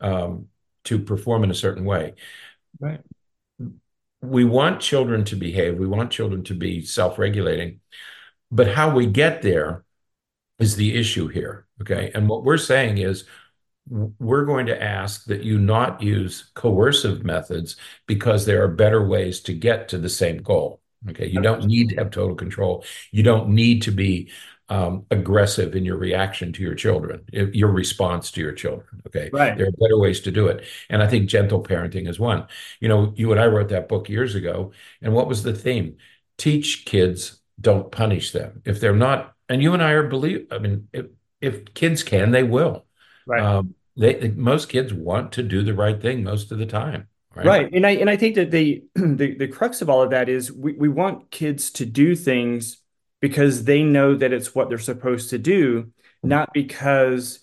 um, 0.00 0.46
to 0.84 0.98
perform 0.98 1.44
in 1.44 1.50
a 1.50 1.54
certain 1.54 1.84
way. 1.84 2.14
Right. 2.78 3.00
We 4.22 4.44
want 4.44 4.80
children 4.80 5.24
to 5.26 5.36
behave, 5.36 5.78
we 5.78 5.86
want 5.86 6.10
children 6.10 6.44
to 6.44 6.54
be 6.54 6.82
self 6.82 7.18
regulating, 7.18 7.80
but 8.50 8.68
how 8.68 8.94
we 8.94 9.06
get 9.06 9.42
there 9.42 9.84
is 10.58 10.76
the 10.76 10.96
issue 10.96 11.28
here. 11.28 11.66
Okay. 11.80 12.10
And 12.14 12.28
what 12.28 12.44
we're 12.44 12.58
saying 12.58 12.98
is 12.98 13.24
we're 13.88 14.44
going 14.44 14.66
to 14.66 14.82
ask 14.82 15.24
that 15.24 15.42
you 15.42 15.58
not 15.58 16.02
use 16.02 16.50
coercive 16.54 17.24
methods 17.24 17.76
because 18.06 18.44
there 18.44 18.62
are 18.62 18.68
better 18.68 19.04
ways 19.06 19.40
to 19.40 19.54
get 19.54 19.88
to 19.88 19.98
the 19.98 20.08
same 20.08 20.38
goal. 20.38 20.80
Okay. 21.08 21.26
You 21.26 21.40
don't 21.40 21.64
need 21.64 21.88
to 21.90 21.96
have 21.96 22.10
total 22.10 22.36
control. 22.36 22.84
You 23.10 23.22
don't 23.22 23.48
need 23.48 23.82
to 23.82 23.90
be 23.90 24.30
um, 24.70 25.04
aggressive 25.10 25.74
in 25.74 25.84
your 25.84 25.96
reaction 25.96 26.52
to 26.52 26.62
your 26.62 26.76
children, 26.76 27.24
your 27.32 27.68
response 27.68 28.30
to 28.30 28.40
your 28.40 28.52
children. 28.52 29.02
Okay. 29.08 29.28
Right. 29.32 29.58
There 29.58 29.66
are 29.66 29.72
better 29.72 29.98
ways 29.98 30.20
to 30.20 30.30
do 30.30 30.46
it. 30.46 30.64
And 30.88 31.02
I 31.02 31.08
think 31.08 31.28
gentle 31.28 31.62
parenting 31.62 32.08
is 32.08 32.20
one. 32.20 32.46
You 32.78 32.88
know, 32.88 33.12
you 33.16 33.32
and 33.32 33.40
I 33.40 33.46
wrote 33.46 33.68
that 33.70 33.88
book 33.88 34.08
years 34.08 34.36
ago. 34.36 34.70
And 35.02 35.12
what 35.12 35.26
was 35.26 35.42
the 35.42 35.52
theme? 35.52 35.96
Teach 36.38 36.84
kids, 36.84 37.40
don't 37.60 37.90
punish 37.90 38.30
them. 38.30 38.62
If 38.64 38.80
they're 38.80 38.94
not, 38.94 39.34
and 39.48 39.60
you 39.60 39.74
and 39.74 39.82
I 39.82 39.90
are 39.90 40.06
believe, 40.06 40.46
I 40.52 40.58
mean, 40.58 40.88
if, 40.92 41.06
if 41.40 41.74
kids 41.74 42.04
can, 42.04 42.30
they 42.30 42.44
will. 42.44 42.86
Right. 43.26 43.42
Um, 43.42 43.74
they, 43.96 44.28
most 44.30 44.68
kids 44.68 44.94
want 44.94 45.32
to 45.32 45.42
do 45.42 45.64
the 45.64 45.74
right 45.74 46.00
thing 46.00 46.22
most 46.22 46.52
of 46.52 46.58
the 46.58 46.66
time. 46.66 47.08
Right. 47.34 47.46
right. 47.46 47.72
And 47.72 47.86
I 47.86 47.90
and 47.90 48.10
I 48.10 48.16
think 48.16 48.34
that 48.36 48.50
the, 48.50 48.82
the 48.94 49.36
the 49.36 49.46
crux 49.46 49.82
of 49.82 49.90
all 49.90 50.02
of 50.02 50.10
that 50.10 50.28
is 50.28 50.50
we, 50.50 50.72
we 50.72 50.88
want 50.88 51.30
kids 51.30 51.70
to 51.72 51.86
do 51.86 52.16
things 52.16 52.79
because 53.20 53.64
they 53.64 53.82
know 53.82 54.14
that 54.14 54.32
it's 54.32 54.54
what 54.54 54.68
they're 54.68 54.78
supposed 54.78 55.30
to 55.30 55.38
do, 55.38 55.92
not 56.22 56.52
because 56.52 57.40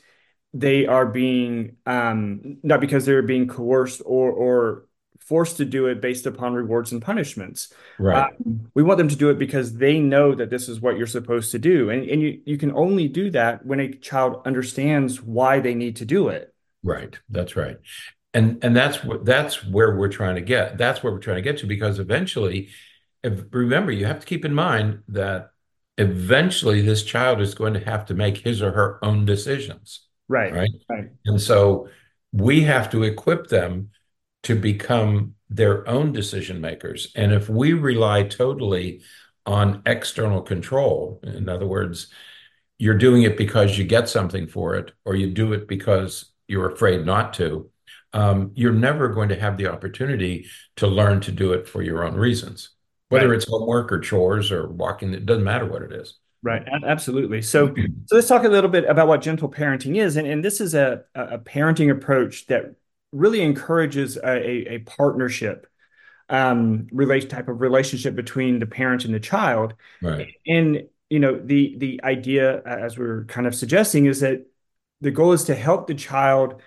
they 0.53 0.86
are 0.86 1.05
being 1.05 1.75
um, 1.86 2.57
not 2.63 2.81
because 2.81 3.05
they're 3.05 3.22
being 3.22 3.48
coerced 3.48 4.01
or 4.05 4.31
or 4.31 4.88
forced 5.19 5.57
to 5.57 5.65
do 5.65 5.88
it 5.88 6.00
based 6.00 6.25
upon 6.25 6.53
rewards 6.53 6.93
and 6.93 7.01
punishments. 7.01 7.74
Right. 8.00 8.31
Um, 8.31 8.72
we 8.74 8.81
want 8.81 8.98
them 8.98 9.10
to 9.10 9.15
do 9.15 9.29
it 9.29 9.38
because 9.38 9.75
they 9.75 10.00
know 10.00 10.34
that 10.34 10.50
this 10.50 10.69
is 10.69 10.79
what 10.79 10.98
you're 10.98 11.05
supposed 11.05 11.51
to 11.51 11.60
do, 11.60 11.89
and 11.89 12.10
and 12.10 12.22
you 12.22 12.41
you 12.46 12.57
can 12.57 12.72
only 12.72 13.07
do 13.07 13.29
that 13.31 13.65
when 13.65 13.79
a 13.79 13.93
child 13.93 14.41
understands 14.46 15.22
why 15.22 15.60
they 15.60 15.75
need 15.75 15.98
to 15.98 16.05
do 16.05 16.29
it. 16.29 16.53
Right. 16.84 17.19
That's 17.29 17.55
right. 17.55 17.77
And 18.34 18.63
and 18.63 18.75
that's 18.75 19.03
what 19.03 19.25
that's 19.25 19.65
where 19.65 19.96
we're 19.96 20.10
trying 20.10 20.36
to 20.36 20.41
get. 20.41 20.77
That's 20.77 21.03
where 21.03 21.12
we're 21.12 21.19
trying 21.19 21.38
to 21.38 21.41
get 21.41 21.60
to 21.60 21.67
because 21.67 22.00
eventually, 22.00 22.69
if, 23.24 23.43
remember, 23.51 23.91
you 23.91 24.05
have 24.05 24.19
to 24.19 24.25
keep 24.25 24.46
in 24.46 24.53
mind 24.53 25.03
that 25.10 25.51
eventually 25.97 26.81
this 26.81 27.03
child 27.03 27.41
is 27.41 27.55
going 27.55 27.73
to 27.73 27.79
have 27.79 28.05
to 28.05 28.13
make 28.13 28.37
his 28.37 28.61
or 28.61 28.71
her 28.71 29.03
own 29.03 29.25
decisions. 29.25 30.07
Right. 30.27 30.53
Right. 30.53 30.69
Right. 30.89 31.09
And 31.25 31.41
so 31.41 31.89
we 32.31 32.61
have 32.63 32.91
to 32.91 33.03
equip 33.03 33.47
them 33.47 33.89
to 34.43 34.55
become 34.55 35.35
their 35.49 35.87
own 35.87 36.11
decision 36.11 36.61
makers. 36.61 37.11
And 37.15 37.31
if 37.31 37.49
we 37.49 37.73
rely 37.73 38.23
totally 38.23 39.01
on 39.45 39.81
external 39.85 40.41
control, 40.41 41.21
in 41.23 41.47
other 41.49 41.65
words, 41.65 42.07
you're 42.77 42.97
doing 42.97 43.23
it 43.23 43.37
because 43.37 43.77
you 43.77 43.85
get 43.85 44.09
something 44.09 44.45
for 44.47 44.75
it, 44.75 44.91
or 45.05 45.15
you 45.15 45.31
do 45.31 45.53
it 45.53 45.67
because 45.67 46.31
you're 46.47 46.69
afraid 46.71 47.05
not 47.05 47.33
to, 47.35 47.69
um, 48.13 48.51
you're 48.55 48.71
never 48.71 49.07
going 49.07 49.29
to 49.29 49.39
have 49.39 49.57
the 49.57 49.67
opportunity 49.67 50.45
to 50.75 50.85
learn 50.85 51.21
to 51.21 51.31
do 51.31 51.53
it 51.53 51.67
for 51.67 51.81
your 51.81 52.03
own 52.03 52.15
reasons 52.15 52.76
whether 53.09 53.29
right. 53.29 53.35
it's 53.35 53.47
homework 53.47 53.91
or 53.91 53.99
chores 53.99 54.51
or 54.51 54.67
walking 54.67 55.13
it 55.13 55.25
doesn't 55.25 55.43
matter 55.43 55.65
what 55.65 55.81
it 55.81 55.91
is. 55.91 56.15
Right. 56.43 56.67
Absolutely. 56.85 57.41
So 57.41 57.73
so 58.05 58.15
let's 58.15 58.27
talk 58.27 58.43
a 58.43 58.49
little 58.49 58.69
bit 58.69 58.85
about 58.85 59.07
what 59.07 59.21
gentle 59.21 59.49
parenting 59.49 59.97
is. 59.97 60.17
And, 60.17 60.27
and 60.27 60.43
this 60.43 60.61
is 60.61 60.75
a, 60.75 61.03
a 61.15 61.39
parenting 61.39 61.91
approach 61.91 62.47
that 62.47 62.75
really 63.11 63.41
encourages 63.41 64.17
a, 64.17 64.73
a 64.73 64.79
partnership 64.79 65.67
um 66.29 66.87
relation 66.91 67.29
type 67.29 67.47
of 67.47 67.61
relationship 67.61 68.13
between 68.13 68.59
the 68.59 68.65
parent 68.65 69.05
and 69.05 69.13
the 69.13 69.19
child. 69.19 69.73
Right. 70.01 70.27
And 70.45 70.87
you 71.09 71.19
know 71.19 71.39
the 71.39 71.75
the 71.77 72.01
idea 72.03 72.61
as 72.65 72.97
we 72.97 73.05
are 73.05 73.25
kind 73.25 73.47
of 73.47 73.55
suggesting 73.55 74.05
is 74.05 74.19
that 74.19 74.45
the 75.01 75.11
goal 75.11 75.31
is 75.31 75.45
to 75.45 75.55
help 75.55 75.87
the 75.87 75.95
child 75.95 76.61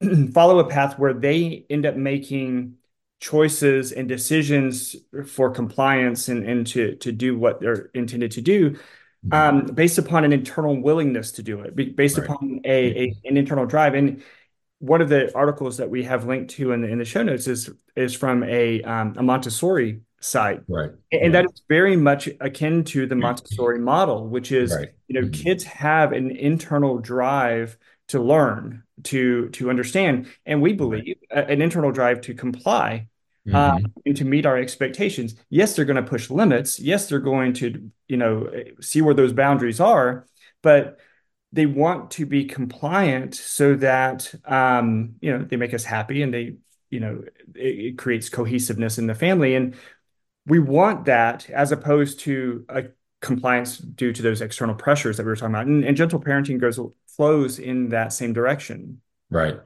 follow 0.32 0.60
a 0.60 0.68
path 0.68 0.98
where 0.98 1.14
they 1.14 1.66
end 1.68 1.86
up 1.86 1.96
making 1.96 2.76
choices 3.20 3.92
and 3.92 4.08
decisions 4.08 4.96
for 5.26 5.50
compliance 5.50 6.28
and, 6.28 6.44
and 6.48 6.66
to, 6.66 6.96
to 6.96 7.12
do 7.12 7.38
what 7.38 7.60
they're 7.60 7.90
intended 7.94 8.30
to 8.32 8.40
do 8.40 8.70
mm-hmm. 8.70 9.32
um, 9.32 9.66
based 9.66 9.98
upon 9.98 10.24
an 10.24 10.32
internal 10.32 10.80
willingness 10.80 11.32
to 11.32 11.42
do 11.42 11.60
it, 11.60 11.96
based 11.96 12.18
right. 12.18 12.26
upon 12.26 12.60
a, 12.64 13.02
a, 13.02 13.14
an 13.24 13.36
internal 13.36 13.66
drive. 13.66 13.94
And 13.94 14.22
one 14.78 15.02
of 15.02 15.10
the 15.10 15.34
articles 15.36 15.76
that 15.76 15.90
we 15.90 16.04
have 16.04 16.26
linked 16.26 16.52
to 16.52 16.72
in 16.72 16.80
the, 16.80 16.88
in 16.88 16.98
the 16.98 17.04
show 17.04 17.22
notes 17.22 17.46
is 17.46 17.70
is 17.96 18.14
from 18.14 18.42
a, 18.44 18.82
um, 18.82 19.14
a 19.18 19.22
Montessori 19.22 20.00
site, 20.20 20.62
right? 20.68 20.90
And 21.12 21.22
right. 21.22 21.32
that 21.32 21.44
is 21.44 21.62
very 21.68 21.96
much 21.96 22.28
akin 22.40 22.84
to 22.84 23.06
the 23.06 23.16
Montessori 23.16 23.78
model, 23.78 24.26
which 24.26 24.50
is 24.52 24.74
right. 24.74 24.90
you 25.08 25.20
know 25.20 25.26
mm-hmm. 25.26 25.42
kids 25.42 25.64
have 25.64 26.12
an 26.12 26.30
internal 26.30 26.98
drive 26.98 27.76
to 28.08 28.20
learn, 28.20 28.82
to 29.04 29.50
to 29.50 29.68
understand, 29.68 30.28
and 30.46 30.62
we 30.62 30.72
believe 30.72 31.16
an 31.30 31.60
internal 31.60 31.92
drive 31.92 32.22
to 32.22 32.34
comply 32.34 33.06
mm-hmm. 33.46 33.54
uh, 33.54 33.78
and 34.06 34.16
to 34.16 34.24
meet 34.24 34.46
our 34.46 34.56
expectations. 34.56 35.34
Yes, 35.48 35.74
they're 35.74 35.84
going 35.84 36.02
to 36.02 36.10
push 36.10 36.30
limits. 36.30 36.78
Yes, 36.78 37.08
they're 37.08 37.18
going 37.18 37.54
to, 37.54 37.90
you 38.08 38.16
know, 38.16 38.50
see 38.80 39.02
where 39.02 39.14
those 39.14 39.32
boundaries 39.32 39.80
are, 39.80 40.26
but 40.62 40.98
they 41.52 41.66
want 41.66 42.12
to 42.12 42.26
be 42.26 42.44
compliant 42.44 43.34
so 43.34 43.74
that, 43.74 44.32
um, 44.44 45.16
you 45.20 45.36
know, 45.36 45.44
they 45.44 45.56
make 45.56 45.74
us 45.74 45.84
happy 45.84 46.22
and 46.22 46.32
they, 46.32 46.56
you 46.90 47.00
know, 47.00 47.24
it, 47.54 47.78
it 47.78 47.98
creates 47.98 48.28
cohesiveness 48.28 48.98
in 48.98 49.06
the 49.06 49.14
family. 49.14 49.56
And 49.56 49.74
we 50.46 50.58
want 50.58 51.06
that 51.06 51.50
as 51.50 51.72
opposed 51.72 52.20
to 52.20 52.64
a 52.68 52.84
compliance 53.20 53.78
due 53.78 54.12
to 54.12 54.22
those 54.22 54.40
external 54.40 54.74
pressures 54.74 55.16
that 55.16 55.24
we 55.24 55.28
were 55.28 55.36
talking 55.36 55.54
about. 55.54 55.66
And, 55.66 55.84
and 55.84 55.96
gentle 55.96 56.20
parenting 56.20 56.58
goes 56.58 56.78
flows 57.08 57.58
in 57.58 57.90
that 57.90 58.12
same 58.12 58.32
direction. 58.32 59.00
Right. 59.28 59.58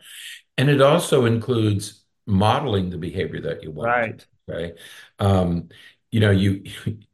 And 0.57 0.69
it 0.69 0.81
also 0.81 1.25
includes 1.25 2.04
modeling 2.26 2.90
the 2.90 2.99
behavior 2.99 3.40
that 3.43 3.62
you 3.62 3.71
want. 3.71 3.88
Right. 3.88 4.26
Okay. 4.49 4.75
Um, 5.19 5.69
you 6.11 6.21
know, 6.21 6.31
you 6.31 6.62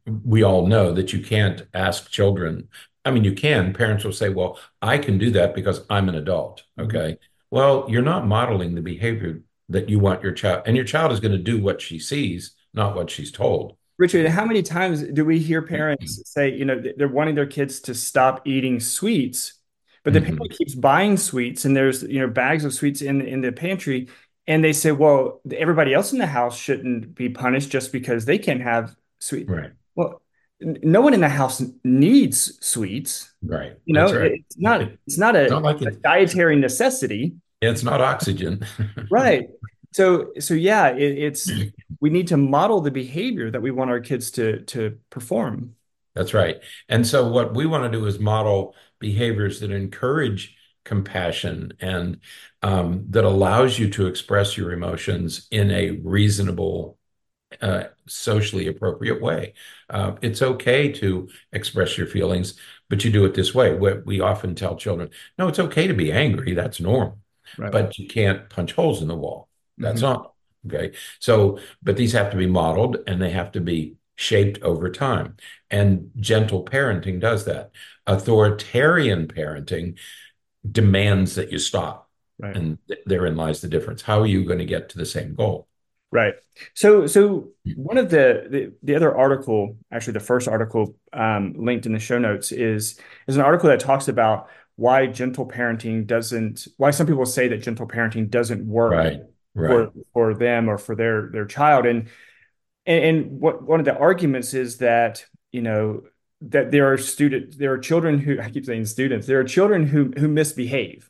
we 0.05 0.43
all 0.43 0.67
know 0.67 0.93
that 0.93 1.13
you 1.13 1.23
can't 1.23 1.63
ask 1.73 2.09
children. 2.09 2.67
I 3.03 3.11
mean, 3.11 3.23
you 3.23 3.33
can. 3.33 3.73
Parents 3.73 4.03
will 4.03 4.13
say, 4.13 4.29
"Well, 4.29 4.59
I 4.81 4.97
can 4.97 5.17
do 5.17 5.31
that 5.31 5.55
because 5.55 5.85
I'm 5.89 6.07
an 6.09 6.15
adult." 6.15 6.63
Mm-hmm. 6.77 6.87
Okay. 6.87 7.11
Mm-hmm. 7.13 7.25
Well, 7.49 7.85
you're 7.89 8.01
not 8.01 8.27
modeling 8.27 8.75
the 8.75 8.81
behavior 8.81 9.41
that 9.69 9.89
you 9.89 9.99
want 9.99 10.21
your 10.21 10.31
child, 10.33 10.63
and 10.65 10.75
your 10.75 10.85
child 10.85 11.11
is 11.11 11.19
going 11.19 11.31
to 11.31 11.37
do 11.37 11.61
what 11.61 11.81
she 11.81 11.99
sees, 11.99 12.55
not 12.73 12.95
what 12.95 13.09
she's 13.09 13.31
told. 13.31 13.75
Richard, 13.97 14.27
how 14.27 14.45
many 14.45 14.63
times 14.63 15.03
do 15.03 15.25
we 15.25 15.37
hear 15.37 15.61
parents 15.61 16.21
say, 16.25 16.51
you 16.51 16.65
know, 16.65 16.81
they're 16.97 17.07
wanting 17.07 17.35
their 17.35 17.45
kids 17.45 17.81
to 17.81 17.93
stop 17.93 18.47
eating 18.47 18.79
sweets, 18.79 19.59
but 20.03 20.13
the 20.13 20.19
mm-hmm. 20.19 20.37
parent 20.37 20.57
keeps 20.57 20.73
buying 20.73 21.17
sweets, 21.17 21.65
and 21.65 21.75
there's 21.75 22.03
you 22.03 22.19
know 22.19 22.27
bags 22.27 22.65
of 22.65 22.73
sweets 22.73 23.01
in 23.01 23.21
in 23.21 23.41
the 23.41 23.51
pantry, 23.51 24.09
and 24.51 24.61
they 24.61 24.73
say, 24.73 24.91
well, 24.91 25.39
everybody 25.55 25.93
else 25.93 26.11
in 26.11 26.19
the 26.19 26.27
house 26.27 26.57
shouldn't 26.57 27.15
be 27.15 27.29
punished 27.29 27.69
just 27.69 27.93
because 27.93 28.25
they 28.25 28.37
can't 28.37 28.61
have 28.61 28.93
sweets. 29.19 29.49
Right. 29.49 29.71
Well, 29.95 30.21
no 30.59 30.99
one 30.99 31.13
in 31.13 31.21
the 31.21 31.29
house 31.29 31.63
needs 31.85 32.59
sweets. 32.59 33.31
Right. 33.41 33.77
You 33.85 33.93
know, 33.93 34.13
right. 34.13 34.33
it's 34.33 34.57
not 34.57 34.81
it's 35.07 35.17
not 35.17 35.37
a, 35.37 35.47
not 35.47 35.63
like 35.63 35.81
a 35.81 35.91
dietary 35.91 36.57
necessity. 36.57 37.35
It's 37.61 37.81
not 37.81 38.01
oxygen. 38.01 38.65
right. 39.09 39.47
So 39.93 40.33
so 40.39 40.53
yeah, 40.53 40.89
it, 40.89 41.17
it's 41.17 41.49
we 42.01 42.09
need 42.09 42.27
to 42.27 42.37
model 42.37 42.81
the 42.81 42.91
behavior 42.91 43.51
that 43.51 43.61
we 43.61 43.71
want 43.71 43.89
our 43.89 44.01
kids 44.01 44.31
to 44.31 44.63
to 44.63 44.97
perform. 45.09 45.75
That's 46.13 46.33
right. 46.33 46.59
And 46.89 47.07
so 47.07 47.29
what 47.29 47.55
we 47.55 47.65
want 47.65 47.89
to 47.89 47.97
do 47.97 48.05
is 48.05 48.19
model 48.19 48.75
behaviors 48.99 49.61
that 49.61 49.71
encourage 49.71 50.57
compassion 50.83 51.73
and 51.79 52.19
um, 52.61 53.05
that 53.09 53.23
allows 53.23 53.77
you 53.77 53.89
to 53.89 54.07
express 54.07 54.57
your 54.57 54.71
emotions 54.71 55.47
in 55.51 55.71
a 55.71 55.91
reasonable 56.03 56.97
uh, 57.61 57.83
socially 58.07 58.67
appropriate 58.67 59.21
way. 59.21 59.53
Uh, 59.89 60.13
it's 60.21 60.41
okay 60.41 60.91
to 60.91 61.29
express 61.51 61.97
your 61.97 62.07
feelings, 62.07 62.55
but 62.89 63.03
you 63.03 63.11
do 63.11 63.25
it 63.25 63.33
this 63.33 63.53
way. 63.53 63.73
We, 63.73 63.93
we 64.05 64.19
often 64.21 64.55
tell 64.55 64.75
children, 64.75 65.09
no, 65.37 65.47
it's 65.47 65.59
okay 65.59 65.87
to 65.87 65.93
be 65.93 66.11
angry. 66.11 66.53
That's 66.53 66.79
normal. 66.79 67.19
Right. 67.57 67.71
But 67.71 67.99
you 67.99 68.07
can't 68.07 68.49
punch 68.49 68.73
holes 68.73 69.01
in 69.01 69.07
the 69.07 69.15
wall. 69.15 69.49
That's 69.77 70.01
mm-hmm. 70.01 70.13
not. 70.13 70.33
Okay. 70.67 70.95
So, 71.19 71.59
but 71.81 71.97
these 71.97 72.13
have 72.13 72.31
to 72.31 72.37
be 72.37 72.47
modeled 72.47 72.97
and 73.07 73.21
they 73.21 73.31
have 73.31 73.51
to 73.53 73.61
be 73.61 73.95
shaped 74.15 74.61
over 74.61 74.89
time. 74.89 75.35
And 75.69 76.11
gentle 76.19 76.63
parenting 76.63 77.19
does 77.19 77.45
that. 77.45 77.71
Authoritarian 78.05 79.27
parenting 79.27 79.97
demands 80.69 81.35
that 81.35 81.51
you 81.51 81.59
stop. 81.59 82.09
Right. 82.39 82.55
And 82.55 82.77
th- 82.87 83.01
therein 83.05 83.35
lies 83.35 83.61
the 83.61 83.67
difference. 83.67 84.01
How 84.01 84.19
are 84.21 84.27
you 84.27 84.43
going 84.45 84.59
to 84.59 84.65
get 84.65 84.89
to 84.89 84.97
the 84.97 85.05
same 85.05 85.35
goal? 85.35 85.67
Right. 86.11 86.33
So, 86.73 87.07
so 87.07 87.49
one 87.75 87.97
of 87.97 88.09
the, 88.09 88.47
the, 88.49 88.73
the 88.83 88.95
other 88.95 89.15
article, 89.15 89.77
actually 89.91 90.13
the 90.13 90.19
first 90.19 90.47
article 90.47 90.95
um, 91.13 91.53
linked 91.57 91.85
in 91.85 91.93
the 91.93 91.99
show 91.99 92.19
notes 92.19 92.51
is 92.51 92.99
is 93.27 93.37
an 93.37 93.41
article 93.41 93.69
that 93.69 93.79
talks 93.79 94.07
about 94.07 94.49
why 94.75 95.07
gentle 95.07 95.47
parenting 95.47 96.05
doesn't, 96.05 96.67
why 96.77 96.91
some 96.91 97.07
people 97.07 97.25
say 97.25 97.47
that 97.47 97.61
gentle 97.61 97.87
parenting 97.87 98.29
doesn't 98.29 98.65
work 98.65 98.91
right. 98.91 99.21
Right. 99.53 99.69
for 99.69 99.91
for 100.13 100.33
them 100.33 100.69
or 100.69 100.77
for 100.77 100.95
their 100.95 101.29
their 101.29 101.45
child, 101.45 101.85
and 101.85 102.07
and, 102.85 103.03
and 103.03 103.41
what 103.41 103.61
one 103.61 103.79
of 103.79 103.85
the 103.85 103.97
arguments 103.97 104.53
is 104.53 104.77
that 104.77 105.25
you 105.51 105.61
know 105.61 106.03
that 106.41 106.71
there 106.71 106.91
are 106.91 106.97
students, 106.97 107.57
there 107.57 107.71
are 107.71 107.77
children 107.77 108.19
who 108.19 108.39
I 108.39 108.49
keep 108.49 108.65
saying 108.65 108.85
students, 108.85 109.27
there 109.27 109.39
are 109.39 109.43
children 109.43 109.85
who 109.85 110.11
who 110.17 110.27
misbehave, 110.27 111.09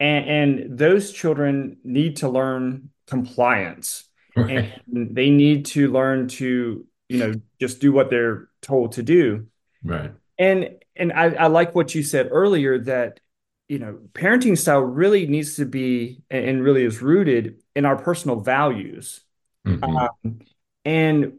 and, 0.00 0.28
and 0.28 0.78
those 0.78 1.12
children 1.12 1.78
need 1.84 2.16
to 2.16 2.28
learn 2.28 2.90
compliance. 3.06 4.04
And 4.36 5.14
they 5.16 5.30
need 5.30 5.64
to 5.66 5.90
learn 5.90 6.28
to 6.28 6.86
you 7.08 7.18
know 7.18 7.32
just 7.58 7.80
do 7.80 7.90
what 7.92 8.10
they're 8.10 8.48
told 8.60 8.92
to 8.92 9.02
do. 9.02 9.46
Right. 9.82 10.12
and 10.38 10.70
and 10.94 11.12
I, 11.12 11.26
I 11.30 11.46
like 11.46 11.74
what 11.74 11.94
you 11.94 12.02
said 12.02 12.28
earlier 12.30 12.78
that 12.80 13.20
you 13.68 13.78
know 13.78 13.98
parenting 14.12 14.58
style 14.58 14.80
really 14.80 15.26
needs 15.26 15.56
to 15.56 15.64
be 15.64 16.22
and 16.30 16.62
really 16.62 16.84
is 16.84 17.00
rooted 17.00 17.62
in 17.74 17.84
our 17.86 17.96
personal 17.96 18.40
values. 18.40 19.20
Hmm 19.64 19.82
um, 19.82 20.40
and 20.84 21.32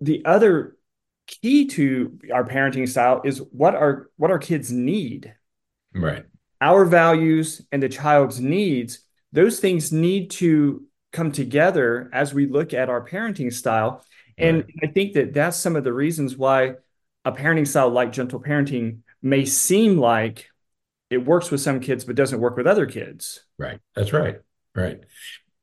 the 0.00 0.24
other 0.24 0.76
key 1.28 1.66
to 1.68 2.18
our 2.32 2.44
parenting 2.44 2.88
style 2.88 3.20
is 3.24 3.38
what 3.52 3.76
our 3.76 4.10
what 4.16 4.32
our 4.32 4.38
kids 4.40 4.72
need 4.72 5.34
Right. 5.94 6.24
our 6.60 6.84
values 6.84 7.62
and 7.70 7.82
the 7.82 7.88
child's 7.88 8.40
needs, 8.40 9.00
those 9.32 9.60
things 9.60 9.92
need 9.92 10.30
to 10.32 10.84
come 11.12 11.32
together 11.32 12.10
as 12.12 12.34
we 12.34 12.46
look 12.46 12.74
at 12.74 12.88
our 12.88 13.04
parenting 13.06 13.52
style. 13.52 14.04
And 14.36 14.64
Right. 14.64 14.74
I 14.84 14.86
think 14.88 15.14
that 15.14 15.32
that's 15.32 15.56
some 15.56 15.76
of 15.76 15.84
the 15.84 15.92
reasons 15.92 16.36
why 16.36 16.74
a 17.24 17.32
parenting 17.32 17.66
style 17.66 17.90
like 17.90 18.12
gentle 18.12 18.40
parenting 18.40 18.98
may 19.22 19.44
seem 19.44 19.98
like 19.98 20.50
it 21.10 21.24
works 21.24 21.50
with 21.50 21.60
some 21.60 21.80
kids, 21.80 22.04
but 22.04 22.16
doesn't 22.16 22.40
work 22.40 22.56
with 22.56 22.66
other 22.66 22.86
kids. 22.86 23.40
Right. 23.58 23.80
That's 23.94 24.12
right. 24.12 24.40
Right. 24.74 25.00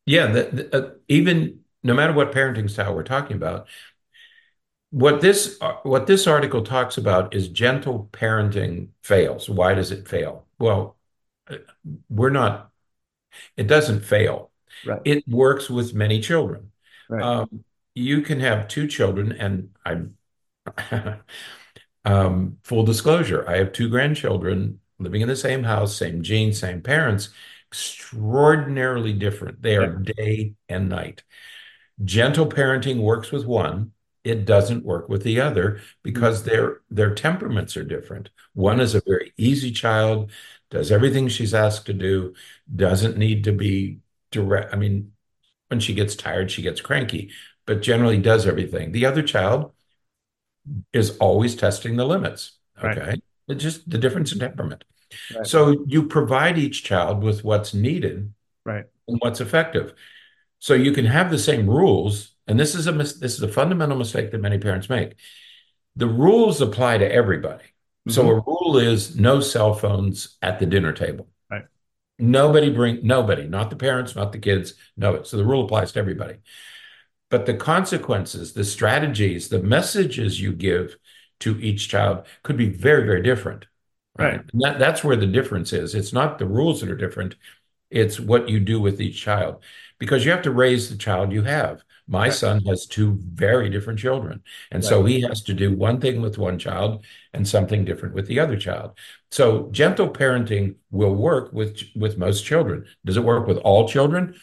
Yeah. 0.05 0.27
The, 0.27 0.43
the, 0.43 0.75
uh, 0.75 0.89
even 1.07 1.59
no 1.83 1.93
matter 1.93 2.13
what 2.13 2.31
parenting 2.31 2.69
style 2.69 2.95
we're 2.95 3.03
talking 3.03 3.37
about, 3.37 3.67
what 4.95 5.19
this 5.19 5.59
what 5.83 6.07
this 6.07 6.25
article 6.25 6.63
talks 6.63 6.97
about 6.97 7.33
is 7.35 7.49
gentle 7.49 8.09
parenting 8.13 8.89
fails. 9.03 9.49
Why 9.49 9.73
does 9.73 9.91
it 9.91 10.07
fail? 10.07 10.45
Well, 10.57 10.95
uh, 11.49 11.57
we're 12.09 12.29
not. 12.29 12.71
It 13.57 13.67
doesn't 13.67 14.01
fail. 14.05 14.51
Right, 14.83 15.01
It 15.03 15.27
works 15.27 15.69
with 15.69 15.93
many 15.93 16.21
children. 16.21 16.71
right, 17.07 17.27
Um, 17.27 17.65
you 17.95 18.21
can 18.21 18.39
have 18.41 18.69
two 18.69 18.87
children, 18.87 19.33
and 19.33 19.71
I'm 19.85 20.17
um, 22.05 22.57
full 22.63 22.83
disclosure. 22.83 23.47
I 23.49 23.57
have 23.57 23.73
two 23.73 23.89
grandchildren 23.89 24.79
living 24.99 25.21
in 25.21 25.27
the 25.27 25.35
same 25.35 25.63
house, 25.63 25.95
same 25.97 26.23
genes, 26.23 26.59
same 26.59 26.81
parents, 26.81 27.29
extraordinarily 27.71 29.13
different. 29.13 29.61
They 29.61 29.77
are 29.77 29.87
yeah, 29.87 29.95
day 29.95 30.55
and 30.69 30.89
night. 30.89 31.23
Gentle 32.03 32.47
parenting 32.47 33.01
works 33.01 33.31
with 33.31 33.45
one. 33.45 33.93
It 34.25 34.45
doesn't 34.45 34.83
work 34.83 35.07
with 35.07 35.23
the 35.23 35.39
other 35.39 35.79
because 36.03 36.41
mm-hmm. 36.41 36.49
their 36.49 36.81
their 36.89 37.15
temperaments 37.15 37.77
are 37.77 37.83
different. 37.83 38.29
One 38.53 38.81
is 38.81 38.95
a 38.95 39.01
very 39.05 39.33
easy 39.37 39.71
child, 39.71 40.31
does 40.69 40.91
everything 40.91 41.27
she's 41.27 41.53
asked 41.53 41.85
to 41.85 41.93
do, 41.93 42.33
doesn't 42.75 43.17
need 43.17 43.43
to 43.45 43.53
be 43.53 43.99
direct. 44.31 44.73
I 44.73 44.77
mean, 44.77 45.13
when 45.67 45.79
she 45.79 45.93
gets 45.93 46.15
tired, 46.15 46.51
she 46.51 46.61
gets 46.61 46.81
cranky, 46.81 47.31
but 47.65 47.81
generally 47.81 48.17
does 48.19 48.47
everything. 48.47 48.91
The 48.91 49.05
other 49.05 49.23
child 49.23 49.71
is 50.93 51.17
always 51.17 51.55
testing 51.55 51.95
the 51.95 52.05
limits. 52.05 52.57
right, 52.81 52.97
Okay. 52.97 53.21
It's 53.47 53.63
just 53.63 53.89
the 53.89 53.97
difference 53.99 54.31
in 54.31 54.39
temperament. 54.39 54.83
right, 55.35 55.45
So 55.45 55.85
you 55.87 56.07
provide 56.07 56.57
each 56.57 56.83
child 56.83 57.23
with 57.23 57.43
what's 57.43 57.73
needed 57.73 58.33
right, 58.65 58.85
and 59.07 59.17
what's 59.21 59.41
effective. 59.41 59.93
So 60.59 60.73
you 60.73 60.91
can 60.91 61.05
have 61.05 61.29
the 61.29 61.39
same 61.39 61.69
rules, 61.69 62.34
and 62.47 62.59
this 62.59 62.75
is 62.75 62.87
a 62.87 62.91
mis- 62.91 63.19
this 63.19 63.35
is 63.35 63.41
a 63.43 63.47
fundamental 63.47 63.97
mistake 63.97 64.31
that 64.31 64.41
many 64.41 64.57
parents 64.59 64.89
make. 64.89 65.15
The 65.95 66.07
rules 66.07 66.61
apply 66.61 66.99
to 66.99 67.11
everybody. 67.11 67.65
So 68.07 68.27
hmm 68.27 68.29
a 68.29 68.41
rule 68.41 68.77
is 68.77 69.17
no 69.17 69.39
cell 69.41 69.73
phones 69.73 70.37
at 70.41 70.59
the 70.59 70.65
dinner 70.65 70.93
table. 70.93 71.27
right, 71.49 71.65
Nobody 72.19 72.69
bring 72.71 73.05
nobody, 73.05 73.47
not 73.47 73.69
the 73.69 73.75
parents, 73.75 74.15
not 74.15 74.31
the 74.31 74.39
kids, 74.39 74.75
no. 74.97 75.15
It. 75.15 75.27
So 75.27 75.37
the 75.37 75.45
rule 75.45 75.65
applies 75.65 75.91
to 75.93 75.99
everybody. 75.99 76.37
But 77.29 77.45
the 77.45 77.53
consequences, 77.55 78.53
the 78.53 78.63
strategies, 78.63 79.49
the 79.49 79.61
messages 79.61 80.39
you 80.41 80.53
give 80.53 80.97
to 81.39 81.59
each 81.59 81.89
child 81.89 82.25
could 82.43 82.57
be 82.57 82.69
very, 82.69 83.05
very 83.05 83.21
different, 83.23 83.65
right? 84.17 84.35
right, 84.35 84.45
And 84.53 84.61
that, 84.61 84.79
that's 84.79 85.03
where 85.03 85.15
the 85.15 85.27
difference 85.27 85.73
is. 85.73 85.95
It's 85.95 86.13
not 86.13 86.37
the 86.39 86.45
rules 86.45 86.81
that 86.81 86.89
are 86.91 86.95
different, 86.95 87.35
it's 87.91 88.19
what 88.19 88.49
you 88.49 88.59
do 88.59 88.79
with 88.81 89.01
each 89.01 89.21
child 89.21 89.63
because 89.99 90.25
you 90.25 90.31
have 90.31 90.43
to 90.43 90.51
raise 90.51 90.89
the 90.89 90.97
child 90.97 91.31
you 91.31 91.43
have. 91.43 91.83
My 92.07 92.29
right, 92.29 92.39
son 92.39 92.61
has 92.65 92.85
two 92.85 93.19
very 93.33 93.69
different 93.69 93.99
children. 93.99 94.43
And 94.71 94.83
right, 94.83 94.85
so 94.85 95.05
he 95.05 95.21
has 95.21 95.41
to 95.43 95.53
do 95.53 95.75
one 95.75 95.99
thing 95.99 96.21
with 96.21 96.37
one 96.37 96.59
child 96.59 97.03
and 97.33 97.47
something 97.47 97.83
different 97.83 98.13
with 98.13 98.27
the 98.27 98.39
other 98.39 98.57
child. 98.57 98.97
So 99.31 99.69
gentle 99.71 100.09
parenting 100.09 100.75
will 100.91 101.15
work 101.15 101.51
with 101.51 101.81
with 101.95 102.17
most 102.17 102.45
children. 102.45 102.85
Does 103.05 103.17
it 103.17 103.23
work 103.23 103.47
with 103.47 103.57
all 103.57 103.87
children? 103.87 104.35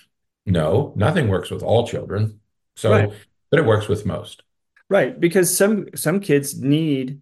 No, 0.44 0.92
nothing 0.96 1.28
works 1.28 1.50
with 1.50 1.62
all 1.62 1.86
children. 1.86 2.40
right, 2.86 3.08
So, 3.08 3.12
but 3.50 3.60
it 3.60 3.66
works 3.66 3.88
with 3.88 4.04
most. 4.06 4.42
right. 4.88 5.18
Because 5.18 5.54
some 5.56 5.86
some 5.94 6.20
kids 6.20 6.60
need 6.60 7.20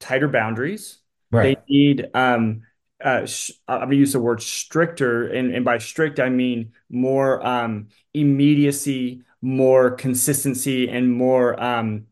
tighter 0.00 0.28
boundaries. 0.28 0.98
They 1.40 1.56
need 1.68 2.08
um 2.14 2.62
uh 3.04 3.26
sh 3.26 3.52
I'm 3.68 3.80
gonna 3.82 3.96
use 3.96 4.12
the 4.14 4.20
word 4.20 4.42
stricter 4.42 5.28
and, 5.28 5.54
and 5.54 5.64
by 5.64 5.78
strict 5.78 6.20
I 6.20 6.30
mean 6.30 6.72
more 6.90 7.44
um 7.46 7.88
immediacy, 8.14 9.22
more 9.40 9.90
consistency, 9.92 10.88
and 10.88 11.12
more 11.12 11.60
um 11.62 12.06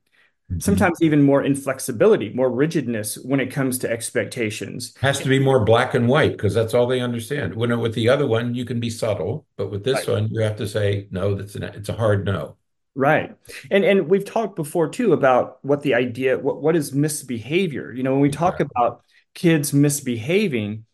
Mhm. 0.52 0.62
sometimes 0.62 1.02
even 1.02 1.22
more 1.22 1.42
inflexibility, 1.42 2.32
more 2.32 2.48
rigidness 2.50 3.18
when 3.18 3.40
it 3.40 3.50
comes 3.50 3.78
to 3.78 3.90
expectations. 3.90 4.94
Has 5.00 5.18
to 5.20 5.28
be 5.28 5.40
more 5.40 5.64
black 5.64 5.94
and 5.94 6.06
white 6.08 6.32
because 6.32 6.54
that's 6.54 6.72
all 6.72 6.86
they 6.86 7.00
understand. 7.00 7.54
When 7.54 7.76
with 7.80 7.94
the 7.94 8.08
other 8.08 8.28
one, 8.28 8.54
you 8.54 8.64
can 8.64 8.78
be 8.78 8.90
subtle, 8.90 9.46
but 9.56 9.72
with 9.72 9.82
this 9.82 10.06
Right. 10.06 10.08
one, 10.08 10.28
you 10.30 10.40
have 10.42 10.56
to 10.56 10.68
say 10.68 11.08
no. 11.10 11.34
That's 11.34 11.56
an 11.56 11.64
it's 11.64 11.88
a 11.88 11.94
hard 11.94 12.24
no. 12.24 12.56
Right. 12.94 13.34
And 13.70 13.84
and 13.84 14.08
we've 14.08 14.24
talked 14.24 14.56
before 14.56 14.88
too 14.88 15.12
about 15.12 15.58
what 15.62 15.82
the 15.82 15.94
idea 15.94 16.38
what 16.38 16.62
what 16.62 16.76
is 16.76 16.92
misbehavior. 16.94 17.92
You 17.92 18.02
know, 18.04 18.12
when 18.12 18.20
we 18.22 18.30
talk 18.30 18.60
about 18.60 19.02
kids 19.34 19.72
misbehaving, 19.72 20.84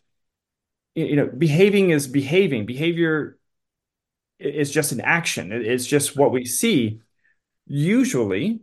you 0.95 1.17
know, 1.17 1.27
behaving 1.27 1.91
is 1.91 2.07
behaving. 2.07 2.67
Behavior 2.67 3.39
is 4.45 4.71
just 4.71 4.93
an 4.93 5.01
action. 5.01 5.53
It's 5.53 5.87
just 5.87 6.17
what 6.17 6.33
we 6.33 6.45
see. 6.45 7.01
Usually, 7.67 8.61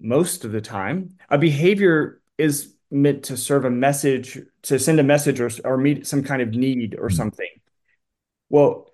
most 0.00 0.44
of 0.44 0.52
the 0.52 0.60
time, 0.60 1.16
a 1.30 1.38
behavior 1.38 2.20
is 2.38 2.74
meant 2.90 3.24
to 3.24 3.36
serve 3.36 3.64
a 3.64 3.70
message, 3.70 4.38
to 4.62 4.78
send 4.78 5.00
a 5.00 5.04
message 5.04 5.40
or, 5.40 5.50
or 5.64 5.76
meet 5.76 6.06
some 6.06 6.22
kind 6.22 6.42
of 6.42 6.50
need 6.50 6.96
or 6.98 7.08
hmm. 7.08 7.14
something. 7.14 7.48
Well, 8.50 8.92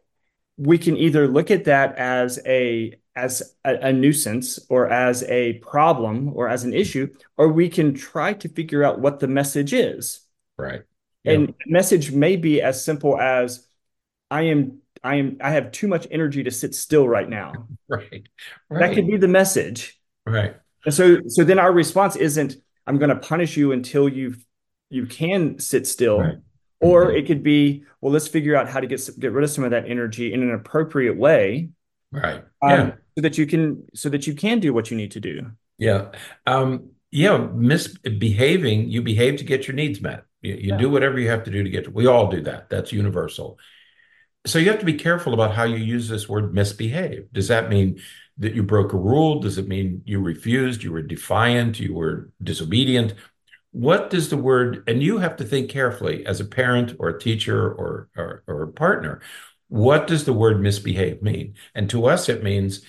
we 0.57 0.79
can 0.79 0.97
either 0.97 1.29
look 1.29 1.51
at 1.51 1.64
that 1.64 1.97
as 1.97 2.41
a 2.45 2.99
as 3.17 3.55
a, 3.64 3.88
a 3.88 3.93
nuisance 3.93 4.61
or 4.69 4.88
as 4.88 5.25
a 5.25 5.55
problem 5.55 6.33
or 6.35 6.49
as 6.49 6.62
an 6.62 6.73
issue, 6.73 7.09
or 7.37 7.49
we 7.49 7.69
can 7.69 7.95
try 7.95 8.33
to 8.33 8.49
figure 8.49 8.85
out 8.85 9.01
what 9.01 9.19
the 9.19 9.27
message 9.27 9.73
is. 9.73 10.21
Right. 10.57 10.83
Yeah. 11.25 11.33
And 11.33 11.55
message 11.67 12.12
may 12.12 12.37
be 12.37 12.62
as 12.62 12.85
simple 12.85 13.19
as 13.21 13.67
I 14.31 14.43
am 14.43 14.79
I 15.03 15.17
am 15.17 15.37
I 15.41 15.51
have 15.51 15.71
too 15.73 15.89
much 15.89 16.07
energy 16.11 16.43
to 16.45 16.51
sit 16.51 16.75
still 16.75 17.09
right 17.09 17.29
now. 17.29 17.53
Right. 17.89 18.29
That 18.71 18.95
could 18.95 19.07
be 19.07 19.17
the 19.17 19.29
message. 19.29 19.99
Right. 20.27 20.55
And 20.85 20.93
so 20.95 21.19
so 21.27 21.43
then 21.45 21.59
our 21.59 21.73
response 21.73 22.17
isn't 22.17 22.57
I'm 22.87 22.99
going 22.99 23.11
to 23.11 23.17
punish 23.17 23.57
you 23.57 23.73
until 23.73 24.09
you 24.09 24.35
you 24.91 25.07
can 25.07 25.59
sit 25.59 25.79
Right. 25.81 25.87
still, 25.87 26.43
or 26.81 27.07
Mhm. 27.07 27.19
it 27.19 27.27
could 27.27 27.43
be 27.43 27.85
well 28.01 28.13
let's 28.13 28.29
figure 28.29 28.55
out 28.57 28.69
how 28.69 28.81
to 28.81 28.87
get 28.87 29.09
get 29.19 29.33
rid 29.33 29.45
of 29.45 29.51
some 29.51 29.65
of 29.65 29.71
that 29.71 29.89
energy 29.89 30.33
in 30.33 30.43
an 30.43 30.53
appropriate 30.53 31.17
way 31.17 31.71
Right. 32.13 32.43
um, 32.63 32.71
Yeah. 32.71 32.93
so 33.17 33.23
that 33.23 33.39
you 33.39 33.47
can 33.47 33.85
so 33.95 34.09
that 34.11 34.27
you 34.27 34.35
can 34.35 34.61
do 34.61 34.73
what 34.75 34.91
you 34.91 34.97
need 34.97 35.13
to 35.13 35.21
do. 35.21 35.51
Yeah. 35.79 36.13
Um, 36.47 36.91
yeah, 37.11 37.39
misbehaving, 37.55 38.91
you 38.91 39.01
behave 39.03 39.37
to 39.39 39.45
get 39.45 39.67
your 39.67 39.75
needs 39.75 40.01
met. 40.01 40.25
You, 40.43 40.55
you 40.55 40.61
Yeah. 40.71 40.77
do 40.77 40.91
whatever 40.91 41.19
you 41.19 41.29
have 41.29 41.45
to 41.45 41.51
do 41.51 41.63
to 41.63 41.71
get, 41.71 41.93
we 41.93 42.07
all 42.07 42.31
do 42.31 42.43
that. 42.43 42.69
That's 42.69 42.93
universal. 42.93 43.59
So 44.46 44.59
you 44.59 44.70
have 44.70 44.79
to 44.81 44.87
be 44.87 44.94
careful 44.94 45.35
about 45.35 45.55
how 45.55 45.64
you 45.64 45.77
use 45.77 46.09
this 46.09 46.29
word 46.29 46.55
misbehave. 46.55 47.31
Does 47.33 47.48
that 47.48 47.68
mean 47.68 48.01
that 48.38 48.55
you 48.55 48.62
broke 48.62 48.92
a 48.92 48.96
rule? 48.98 49.40
Does 49.40 49.59
it 49.59 49.68
mean 49.68 50.03
you 50.07 50.20
refused, 50.20 50.83
you 50.83 50.92
were 50.92 51.03
defiant, 51.03 51.81
you 51.81 51.94
were 51.94 52.31
disobedient? 52.42 53.14
What 53.72 54.11
does 54.11 54.31
the 54.31 54.37
word, 54.37 54.85
and 54.87 55.03
you 55.03 55.18
have 55.18 55.37
to 55.37 55.44
think 55.44 55.70
carefully 55.70 56.24
as 56.24 56.40
a 56.40 56.44
parent 56.46 56.96
or 56.98 57.09
a 57.11 57.18
teacher 57.20 57.70
or, 57.70 58.09
or, 58.16 58.42
or 58.46 58.62
a 58.62 58.72
partner, 58.72 59.20
what 59.68 60.07
does 60.07 60.24
the 60.24 60.33
word 60.33 60.62
misbehave 60.62 61.20
mean? 61.20 61.55
And 61.74 61.90
to 61.90 62.07
us, 62.07 62.29
it 62.31 62.42
means 62.42 62.83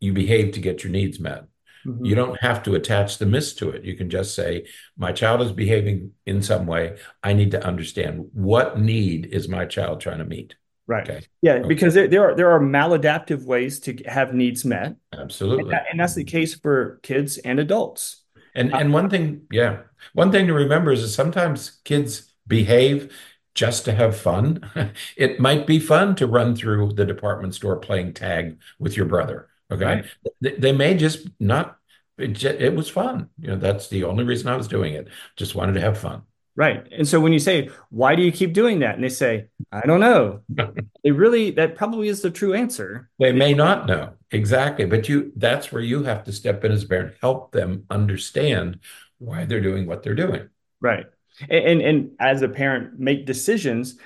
you 0.00 0.12
behave 0.12 0.52
to 0.52 0.60
get 0.60 0.84
your 0.84 0.92
needs 0.92 1.18
met. 1.18 1.44
You 1.84 2.12
Mhm. 2.12 2.16
don't 2.16 2.40
have 2.40 2.62
to 2.64 2.74
attach 2.74 3.16
the 3.16 3.24
miss 3.24 3.54
to 3.54 3.70
it. 3.70 3.84
You 3.84 3.94
can 3.96 4.10
just 4.10 4.34
say, 4.34 4.66
my 4.96 5.12
child 5.12 5.40
is 5.40 5.52
behaving 5.52 6.12
in 6.26 6.42
some 6.42 6.66
way. 6.66 6.98
I 7.22 7.32
need 7.32 7.52
to 7.52 7.66
understand 7.66 8.28
what 8.34 8.78
need 8.78 9.26
is 9.26 9.48
my 9.48 9.64
child 9.64 10.00
trying 10.00 10.18
to 10.18 10.24
meet. 10.24 10.54
Right. 10.88 11.08
Okay. 11.08 11.26
Yeah, 11.42 11.54
Okay. 11.56 11.68
because 11.68 11.94
there, 11.94 12.08
there 12.08 12.30
are 12.30 12.34
there 12.34 12.50
are 12.50 12.58
maladaptive 12.60 13.44
ways 13.44 13.78
to 13.80 13.94
have 14.06 14.32
needs 14.34 14.64
met, 14.64 14.96
and, 15.12 15.20
Absolutely. 15.20 15.70
that, 15.70 15.84
and 15.90 16.00
that's 16.00 16.14
the 16.14 16.24
case 16.24 16.54
for 16.54 16.98
kids 17.02 17.36
and 17.38 17.60
adults. 17.60 18.24
And 18.54 18.72
Uh, 18.72 18.78
and 18.78 18.92
one 18.92 19.10
thing, 19.10 19.42
yeah, 19.52 19.82
one 20.14 20.32
thing 20.32 20.46
to 20.46 20.54
remember 20.54 20.90
is 20.92 21.02
that 21.02 21.08
sometimes 21.08 21.80
kids 21.84 22.32
behave 22.46 23.12
just 23.54 23.84
to 23.84 23.92
have 23.92 24.16
fun. 24.16 24.60
It 25.16 25.38
might 25.40 25.66
be 25.66 25.78
fun 25.78 26.14
to 26.16 26.26
run 26.26 26.56
through 26.56 26.92
the 26.94 27.04
department 27.04 27.54
store 27.54 27.76
playing 27.76 28.14
tag 28.14 28.58
with 28.78 28.96
your 28.96 29.06
brother. 29.06 29.48
Okay. 29.70 29.84
Right. 29.84 30.04
They, 30.40 30.52
they 30.56 30.72
may 30.72 30.96
just 30.96 31.28
not, 31.38 31.76
it, 32.16 32.42
it 32.44 32.74
was 32.74 32.88
fun. 32.88 33.28
You 33.38 33.48
know, 33.48 33.56
that's 33.56 33.88
the 33.88 34.04
only 34.04 34.24
reason 34.24 34.48
I 34.48 34.56
was 34.56 34.68
doing 34.68 34.94
it. 34.94 35.08
Just 35.36 35.54
wanted 35.54 35.74
to 35.74 35.80
have 35.82 35.98
fun. 35.98 36.22
Right. 36.58 36.84
And 36.90 37.06
so 37.06 37.20
when 37.20 37.32
you 37.32 37.38
say, 37.38 37.70
why 37.90 38.16
do 38.16 38.22
you 38.22 38.32
keep 38.32 38.52
doing 38.52 38.80
that? 38.80 38.96
And 38.96 39.04
they 39.04 39.10
say, 39.10 39.46
I 39.70 39.86
don't 39.86 40.00
know. 40.00 40.40
They 41.04 41.12
really, 41.12 41.52
that 41.52 41.76
probably 41.76 42.08
is 42.08 42.20
the 42.20 42.30
true 42.30 42.52
answer. 42.52 43.08
They 43.20 43.30
may 43.30 43.54
not 43.54 43.86
know 43.86 44.14
exactly, 44.32 44.84
but 44.84 45.08
you, 45.08 45.32
that's 45.36 45.70
where 45.70 45.80
you 45.80 46.02
have 46.02 46.24
to 46.24 46.32
step 46.32 46.64
in 46.64 46.72
as 46.72 46.82
a 46.82 46.88
parent, 46.88 47.14
help 47.20 47.52
them 47.52 47.84
understand 47.88 48.80
why 49.18 49.44
they're 49.44 49.60
doing 49.60 49.86
what 49.86 50.02
they're 50.02 50.16
doing. 50.16 50.48
Right. 50.80 51.06
And, 51.48 51.64
and, 51.64 51.80
and 51.80 52.10
as 52.18 52.42
a 52.42 52.48
parent, 52.48 52.98
make 52.98 53.24
decisions 53.24 53.96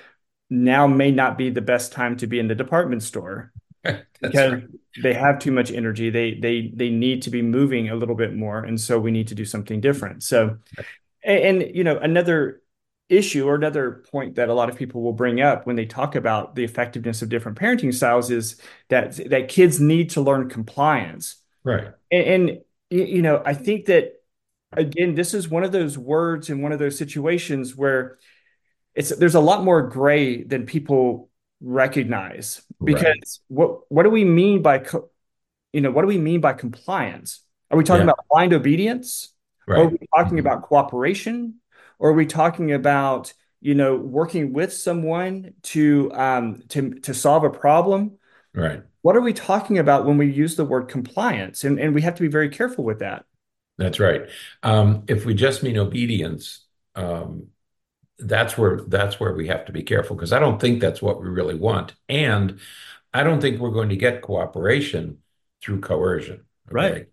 now 0.51 0.87
may 0.87 1.11
not 1.11 1.39
be 1.39 1.49
the 1.49 1.63
best 1.63 1.93
time 1.93 2.19
to 2.19 2.27
be 2.27 2.39
in 2.39 2.47
the 2.47 2.55
department 2.55 3.03
store 3.03 3.53
because 3.83 4.53
right. 4.53 4.65
they 5.03 5.15
have 5.15 5.39
too 5.39 5.51
much 5.51 5.73
energy. 5.73 6.11
They 6.11 6.35
they 6.35 6.71
they 6.75 6.91
need 6.91 7.23
to 7.23 7.31
be 7.31 7.43
moving 7.43 7.89
a 7.89 7.97
little 7.97 8.15
bit 8.15 8.35
more, 8.35 8.63
and 8.63 8.79
so 8.79 8.99
we 9.01 9.11
need 9.11 9.29
to 9.29 9.35
do 9.35 9.45
something 9.45 9.81
different. 9.81 10.23
So, 10.23 10.59
and, 11.25 11.63
and 11.63 11.77
you 11.77 11.85
know, 11.85 11.99
another 11.99 12.63
issue 13.09 13.47
or 13.47 13.55
another 13.55 14.05
point 14.11 14.37
that 14.37 14.49
a 14.49 14.55
lot 14.55 14.71
of 14.71 14.77
people 14.77 15.03
will 15.03 15.13
bring 15.13 15.41
up 15.41 15.67
when 15.67 15.77
they 15.77 15.85
talk 15.85 16.15
about 16.15 16.55
the 16.55 16.65
effectiveness 16.65 17.21
of 17.21 17.29
different 17.29 17.59
parenting 17.59 17.93
styles 17.93 18.31
is 18.31 18.61
that 18.89 19.17
that 19.29 19.49
kids 19.49 19.81
need 19.81 20.11
to 20.11 20.21
learn 20.21 20.49
compliance. 20.49 21.37
Right. 21.63 21.89
And, 22.11 22.49
and 22.49 22.59
you 22.91 23.23
know, 23.23 23.43
I 23.45 23.55
think 23.55 23.87
that 23.87 24.15
again, 24.73 25.15
this 25.15 25.35
is 25.35 25.49
one 25.49 25.65
of 25.65 25.73
those 25.73 25.99
words 25.99 26.49
in 26.49 26.63
one 26.63 26.73
of 26.73 26.79
those 26.79 26.97
situations 26.97 27.77
where 27.77 28.19
it's 28.95 29.15
there's 29.17 29.35
a 29.35 29.41
lot 29.41 29.65
more 29.65 29.83
gray 29.89 30.43
than 30.43 30.67
people 30.67 31.29
recognize 31.61 32.63
Right. 32.81 32.95
because 32.95 33.41
what 33.49 33.81
what 33.91 34.03
do 34.05 34.11
we 34.11 34.25
mean 34.25 34.63
by 34.63 34.79
co- 34.79 35.11
you 35.73 35.81
know 35.81 35.91
what 35.91 36.03
do 36.03 36.09
we 36.09 36.19
mean 36.19 36.41
by 36.41 36.53
compliance? 36.55 37.43
Are 37.71 37.79
we 37.79 37.85
talking 37.85 38.07
Yeah. 38.07 38.13
about 38.13 38.25
blind 38.31 38.53
obedience? 38.53 39.32
Or 39.67 39.85
are 39.85 39.89
we 39.89 39.99
talking 40.15 40.39
Mhm. 40.39 40.41
about 40.41 40.63
cooperation? 40.63 41.61
Or 41.99 42.11
are 42.11 42.15
we 42.15 42.27
talking 42.27 42.73
about 42.73 43.33
you 43.61 43.75
know 43.75 43.97
working 43.97 44.53
with 44.53 44.73
someone 44.73 45.55
to 45.63 46.11
um 46.15 46.63
to 46.69 46.95
to 47.01 47.15
solve 47.15 47.45
a 47.45 47.51
problem? 47.51 48.19
Right. 48.55 48.83
What 49.03 49.17
are 49.17 49.21
we 49.21 49.33
talking 49.33 49.79
about 49.79 50.07
when 50.07 50.17
we 50.19 50.31
use 50.31 50.57
the 50.57 50.65
word 50.65 50.89
compliance? 50.89 51.65
And 51.65 51.79
and 51.81 51.95
we 51.95 52.03
have 52.03 52.15
to 52.17 52.23
be 52.23 52.29
very 52.29 52.49
careful 52.49 52.85
with 52.85 53.01
that. 53.01 53.25
That's 53.79 53.99
right. 53.99 54.29
Um, 54.63 55.05
if 55.09 55.25
we 55.25 55.35
just 55.35 55.63
mean 55.63 55.79
obedience, 55.79 56.67
um, 56.95 57.49
that's 58.19 58.59
where 58.59 58.83
that's 58.89 59.21
where 59.21 59.35
we 59.35 59.49
have 59.49 59.67
to 59.67 59.73
be 59.73 59.83
careful 59.83 60.17
because 60.17 60.33
I 60.33 60.39
don't 60.39 60.61
think 60.61 60.81
that's 60.81 61.03
what 61.03 61.23
we 61.23 61.29
really 61.29 61.57
want. 61.57 61.95
And 62.09 62.61
I 63.15 63.25
don't 63.25 63.41
think 63.41 63.61
we're 63.61 63.71
going 63.71 63.91
to 63.91 63.97
get 63.97 64.23
cooperation 64.23 65.19
through 65.63 65.81
coercion. 65.81 66.45
Right. 66.71 67.09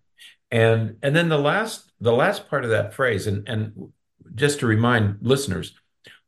And 0.52 0.98
and 1.04 1.16
then 1.16 1.30
the 1.30 1.38
last 1.40 1.89
the 2.02 2.14
last 2.14 2.50
part 2.50 2.64
of 2.64 2.72
that 2.72 2.94
phrase, 2.94 3.28
and 3.28 3.48
and 3.48 3.92
just 4.36 4.60
to 4.60 4.68
remind 4.68 5.18
listeners, 5.22 5.74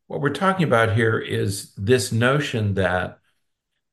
what 0.08 0.22
we're 0.22 0.30
talking 0.30 0.66
about 0.66 0.96
here 0.96 1.18
is 1.20 1.74
this 1.76 2.12
notion 2.12 2.74
that 2.76 3.20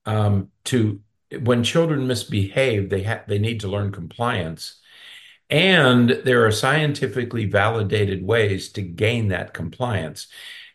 um, 0.06 0.50
to 0.64 1.00
when 1.40 1.62
children 1.62 2.06
misbehave, 2.06 2.90
they 2.90 3.02
have 3.02 3.26
they 3.28 3.38
need 3.38 3.60
to 3.60 3.68
learn 3.68 3.92
compliance. 3.92 4.80
And 5.50 6.10
there 6.10 6.44
are 6.44 6.52
scientifically 6.52 7.46
validated 7.46 8.22
ways 8.22 8.70
to 8.72 8.82
gain 8.82 9.28
that 9.28 9.54
compliance. 9.54 10.26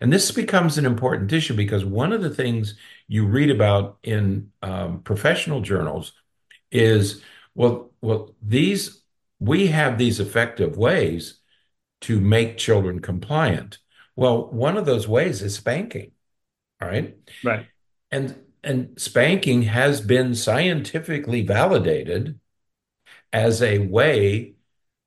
And 0.02 0.12
this 0.12 0.32
becomes 0.32 0.78
an 0.78 0.86
important 0.86 1.32
issue 1.32 1.54
because 1.54 1.86
one 1.86 2.12
of 2.12 2.22
the 2.24 2.30
things 2.30 2.76
you 3.08 3.28
read 3.28 3.52
about 3.52 4.00
in 4.04 4.52
um, 4.64 5.02
professional 5.02 5.62
journals 5.62 6.14
is, 6.72 7.22
well, 7.54 7.92
well, 8.02 8.36
these 8.42 9.03
we 9.44 9.68
have 9.68 9.98
these 9.98 10.22
effective 10.22 10.78
ways 10.78 11.40
to 12.02 12.20
make 12.20 12.58
children 12.58 13.00
compliant. 13.00 13.78
Well, 14.16 14.48
one 14.52 14.78
of 14.78 14.86
those 14.86 15.08
ways 15.08 15.42
is 15.42 15.56
spanking, 15.56 16.12
all 16.82 16.88
right? 16.88 17.16
Right. 17.44 17.68
And 18.10 18.40
and 18.64 18.94
spanking 18.98 19.64
has 19.64 20.00
been 20.00 20.34
scientifically 20.36 21.42
validated 21.42 22.40
as 23.34 23.62
a 23.62 23.80
way 23.80 24.54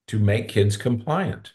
to 0.08 0.18
make 0.18 0.48
kids 0.48 0.76
compliant. 0.76 1.54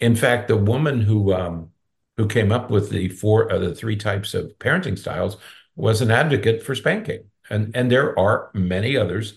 In 0.00 0.16
fact, 0.16 0.48
the 0.48 0.56
woman 0.56 1.00
who 1.00 1.32
um, 1.32 1.70
who 2.16 2.26
came 2.26 2.50
up 2.50 2.68
with 2.68 2.90
the 2.90 3.10
four 3.10 3.52
uh, 3.52 3.58
the 3.58 3.74
three 3.74 3.96
types 3.96 4.34
of 4.34 4.58
parenting 4.58 4.98
styles 4.98 5.36
was 5.76 6.00
an 6.00 6.10
advocate 6.10 6.64
for 6.64 6.74
spanking, 6.74 7.30
and 7.48 7.76
and 7.76 7.92
there 7.92 8.18
are 8.18 8.50
many 8.54 8.96
others 8.96 9.34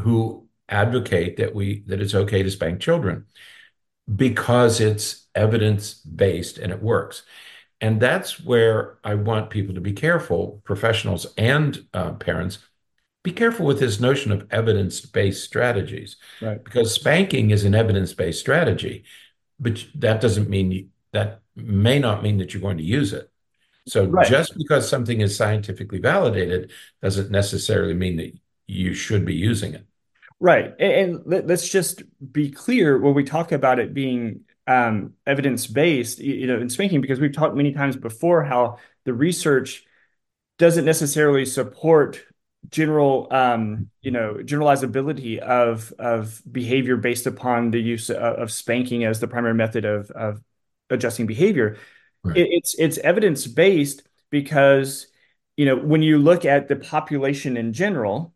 who 0.00 0.46
advocate 0.72 1.36
that 1.36 1.54
we 1.54 1.84
that 1.86 2.00
it's 2.00 2.14
okay 2.14 2.42
to 2.42 2.50
spank 2.50 2.80
children 2.80 3.26
because 4.14 4.80
it's 4.80 5.28
evidence 5.34 5.94
based 5.94 6.58
and 6.58 6.72
it 6.72 6.82
works. 6.82 7.22
And 7.80 8.00
that's 8.00 8.40
where 8.40 8.98
I 9.04 9.14
want 9.14 9.50
people 9.50 9.74
to 9.74 9.80
be 9.80 9.92
careful, 9.92 10.62
professionals 10.64 11.26
and 11.36 11.84
uh, 11.92 12.12
parents, 12.12 12.58
be 13.24 13.32
careful 13.32 13.66
with 13.66 13.78
this 13.78 14.00
notion 14.00 14.32
of 14.32 14.46
evidence-based 14.50 15.44
strategies, 15.44 16.16
Right. 16.40 16.62
because 16.62 16.92
spanking 16.92 17.50
is 17.50 17.64
an 17.64 17.74
evidence-based 17.74 18.40
strategy, 18.40 19.04
but 19.60 19.84
that 19.96 20.20
doesn't 20.20 20.48
mean 20.48 20.72
you, 20.72 20.88
that 21.12 21.40
may 21.54 21.98
not 21.98 22.22
mean 22.22 22.38
that 22.38 22.52
you're 22.52 22.62
going 22.62 22.78
to 22.78 22.84
use 22.84 23.12
it. 23.12 23.30
So 23.86 24.06
Right. 24.06 24.28
just 24.28 24.56
because 24.56 24.88
something 24.88 25.20
is 25.20 25.36
scientifically 25.36 25.98
validated 25.98 26.72
doesn't 27.02 27.30
necessarily 27.30 27.94
mean 27.94 28.16
that 28.16 28.32
you 28.66 28.94
should 28.94 29.24
be 29.24 29.34
using 29.34 29.74
it. 29.74 29.86
Right. 30.42 30.74
And, 30.80 30.92
and 30.92 31.22
let, 31.24 31.48
us 31.48 31.68
just 31.68 32.02
be 32.32 32.50
clear 32.50 32.98
when 32.98 33.14
we 33.14 33.22
talk 33.22 33.52
about 33.52 33.78
it 33.78 33.94
being 33.94 34.40
um, 34.66 35.12
evidence-based, 35.24 36.18
you, 36.18 36.34
you 36.34 36.46
know, 36.48 36.60
in 36.60 36.68
spanking, 36.68 37.00
because 37.00 37.20
we've 37.20 37.32
talked 37.32 37.54
many 37.54 37.72
times 37.72 37.94
before 37.94 38.42
how 38.42 38.78
the 39.04 39.14
research 39.14 39.84
doesn't 40.58 40.84
necessarily 40.84 41.46
support 41.46 42.24
general, 42.68 43.28
um, 43.30 43.88
you 44.00 44.10
know, 44.10 44.34
generalizability 44.40 45.38
of 45.38 45.92
of 46.00 46.42
behavior 46.50 46.96
based 46.96 47.28
upon 47.28 47.70
the 47.70 47.80
use 47.80 48.10
of, 48.10 48.16
of 48.16 48.50
spanking 48.50 49.04
as 49.04 49.20
the 49.20 49.28
primary 49.28 49.54
method 49.54 49.84
of 49.84 50.10
of 50.10 50.42
adjusting 50.90 51.26
behavior. 51.26 51.76
Right. 52.24 52.38
It, 52.38 52.48
it's 52.50 52.74
it's 52.74 52.98
evidence-based 52.98 54.02
because, 54.30 55.06
you 55.56 55.66
know, 55.66 55.76
when 55.76 56.02
you 56.02 56.18
look 56.18 56.44
at 56.44 56.66
the 56.66 56.74
population 56.74 57.56
in 57.56 57.72
general 57.72 58.34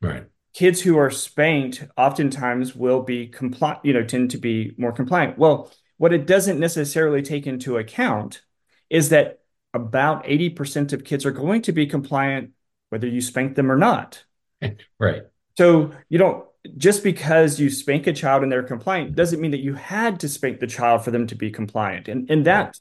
Right. 0.00 0.26
Kids 0.54 0.80
who 0.80 0.96
are 0.96 1.10
spanked 1.10 1.84
oftentimes 1.96 2.74
will 2.74 3.02
be 3.02 3.26
compliant, 3.26 3.84
you 3.84 3.92
know, 3.92 4.04
tend 4.04 4.30
to 4.30 4.38
be 4.38 4.72
more 4.78 4.92
compliant. 4.92 5.36
Well, 5.36 5.70
what 5.96 6.12
it 6.12 6.26
doesn't 6.26 6.60
necessarily 6.60 7.22
take 7.22 7.46
into 7.46 7.76
account 7.76 8.42
is 8.88 9.10
that 9.10 9.40
about 9.72 10.24
80% 10.24 10.92
of 10.92 11.04
kids 11.04 11.26
are 11.26 11.32
going 11.32 11.62
to 11.62 11.72
be 11.72 11.86
compliant 11.86 12.50
whether 12.90 13.08
you 13.08 13.20
spank 13.20 13.56
them 13.56 13.70
or 13.70 13.76
not. 13.76 14.24
Right. 14.98 15.22
So 15.58 15.92
you 16.08 16.18
don't 16.18 16.46
just 16.78 17.04
because 17.04 17.60
you 17.60 17.68
spank 17.68 18.06
a 18.06 18.12
child 18.14 18.42
and 18.42 18.50
they're 18.50 18.62
compliant 18.62 19.14
doesn't 19.14 19.40
mean 19.40 19.50
that 19.50 19.60
you 19.60 19.74
had 19.74 20.20
to 20.20 20.28
spank 20.28 20.58
the 20.58 20.66
child 20.66 21.04
for 21.04 21.10
them 21.10 21.26
to 21.26 21.34
be 21.34 21.50
compliant. 21.50 22.08
And 22.08 22.30
and 22.30 22.46
Right. 22.46 22.72
that 22.72 22.80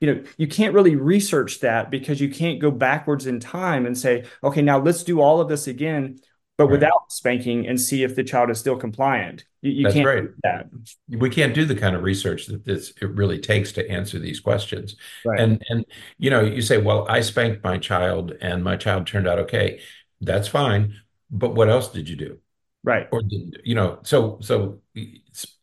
you 0.00 0.14
know, 0.14 0.22
you 0.38 0.48
can't 0.48 0.74
really 0.74 0.96
research 0.96 1.60
that 1.60 1.90
because 1.90 2.20
you 2.20 2.30
can't 2.30 2.58
go 2.58 2.70
backwards 2.70 3.26
in 3.26 3.38
time 3.38 3.84
and 3.84 3.96
say, 3.96 4.24
okay, 4.42 4.62
now 4.62 4.78
let's 4.80 5.04
do 5.04 5.20
all 5.20 5.40
of 5.42 5.48
this 5.48 5.66
again, 5.66 6.18
but 6.60 6.66
Right. 6.66 6.72
without 6.72 7.10
spanking 7.10 7.66
and 7.66 7.80
see 7.80 8.02
if 8.02 8.14
the 8.14 8.22
child 8.22 8.50
is 8.50 8.58
still 8.58 8.76
compliant. 8.76 9.44
You, 9.62 9.72
you 9.72 9.82
That's 9.84 9.94
can't 9.94 10.06
right. 10.06 10.22
do 10.24 10.34
that. 10.42 10.66
we 11.08 11.30
can't 11.30 11.54
do 11.54 11.64
the 11.64 11.74
kind 11.74 11.96
of 11.96 12.02
research 12.02 12.46
that 12.48 12.66
this 12.66 12.92
it 13.00 13.10
really 13.10 13.38
takes 13.38 13.72
to 13.72 13.90
answer 13.90 14.18
these 14.18 14.40
questions. 14.40 14.96
Right. 15.24 15.40
And 15.40 15.62
and 15.70 15.86
you 16.18 16.28
know, 16.28 16.42
you 16.42 16.60
say, 16.60 16.76
well, 16.76 17.06
I 17.08 17.22
spanked 17.22 17.64
my 17.64 17.78
child 17.78 18.32
and 18.42 18.62
my 18.62 18.76
child 18.76 19.06
turned 19.06 19.26
out 19.26 19.38
okay. 19.38 19.80
That's 20.20 20.48
fine. 20.48 20.96
But 21.30 21.54
what 21.54 21.70
else 21.70 21.88
did 21.88 22.08
you 22.10 22.16
do? 22.16 22.38
Right. 22.84 23.08
Or 23.10 23.22
did, 23.22 23.60
you 23.64 23.74
know, 23.74 23.98
so 24.02 24.38
so 24.42 24.80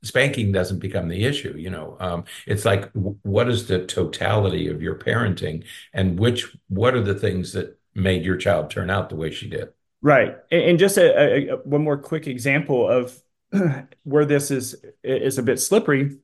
spanking 0.03 0.51
doesn't 0.51 0.79
become 0.79 1.07
the 1.09 1.25
issue, 1.25 1.55
you 1.57 1.69
know. 1.69 1.97
Um, 1.99 2.23
it's 2.47 2.65
like 2.65 2.91
w- 2.93 3.17
what 3.23 3.49
is 3.49 3.67
the 3.67 3.85
totality 3.85 4.67
of 4.67 4.81
your 4.81 4.95
parenting 4.95 5.63
and 5.93 6.19
which 6.19 6.55
what 6.69 6.95
are 6.95 7.01
the 7.01 7.15
things 7.15 7.53
that 7.53 7.77
made 7.95 8.23
your 8.25 8.37
child 8.37 8.69
turn 8.71 8.89
out 8.89 9.09
the 9.09 9.15
way 9.15 9.29
she 9.31 9.47
did? 9.49 9.69
Right. 10.01 10.37
And, 10.51 10.77
just 10.77 10.97
a, 10.97 11.51
a, 11.51 11.57
one 11.57 11.83
more 11.83 11.97
quick 11.97 12.27
example 12.27 12.87
of 12.87 13.19
where 14.03 14.25
this 14.25 14.51
is 14.51 14.75
is 15.03 15.37
a 15.37 15.43
bit 15.43 15.59
slippery 15.59 16.17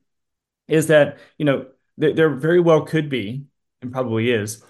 is 0.68 0.86
that, 0.88 1.18
you 1.38 1.44
know, 1.44 1.66
th 2.00 2.16
there 2.16 2.30
very 2.30 2.60
well 2.60 2.82
could 2.82 3.08
be, 3.08 3.44
and 3.82 3.92
probably 3.92 4.30
is, 4.30 4.62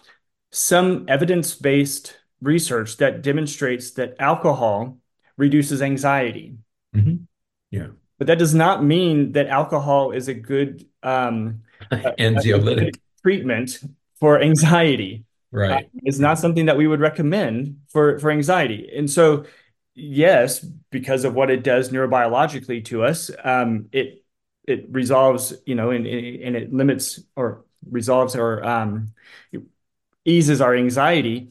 some 0.51 1.05
evidence-based 1.09 2.17
research 2.41 2.97
that 2.99 3.23
demonstrates 3.23 3.93
that 3.93 4.15
alcohol 4.19 4.99
reduces 5.37 5.83
anxiety. 5.83 6.57
Mhm. 6.95 7.27
Yeah. 7.71 7.89
But 8.19 8.29
that 8.29 8.39
does 8.39 8.55
not 8.55 8.85
mean 8.85 9.33
that 9.33 9.49
alcohol 9.49 10.13
is 10.13 10.29
a 10.29 10.35
good 10.35 10.87
um, 11.03 11.63
a, 11.91 11.97
a 11.97 12.01
good 12.03 12.17
Anxiolytic. 12.19 12.97
treatment 13.23 13.81
for 14.21 14.41
anxiety. 14.41 15.25
Right. 15.55 15.85
Uh, 15.85 15.89
it's 16.03 16.19
not 16.19 16.41
something 16.41 16.67
that 16.67 16.77
we 16.77 16.89
would 16.89 16.99
recommend 16.99 17.79
for 17.89 18.19
for 18.19 18.33
anxiety. 18.33 18.91
And 18.95 19.09
so, 19.09 19.45
yes, 19.95 20.59
because 20.91 21.25
of 21.25 21.33
what 21.33 21.49
it 21.49 21.63
does 21.63 21.91
neurobiologically 21.91 22.85
to 22.87 23.05
us, 23.05 23.31
um, 23.45 23.87
it 23.93 24.25
it 24.67 24.87
resolves, 24.91 25.55
you 25.65 25.77
know, 25.77 25.91
and, 25.91 26.07
and 26.07 26.57
it 26.57 26.73
limits 26.73 27.21
or 27.37 27.65
resolves 27.89 28.35
or 28.35 28.65
um, 28.65 29.15
eases 30.25 30.61
our 30.61 30.75
anxiety. 30.75 31.51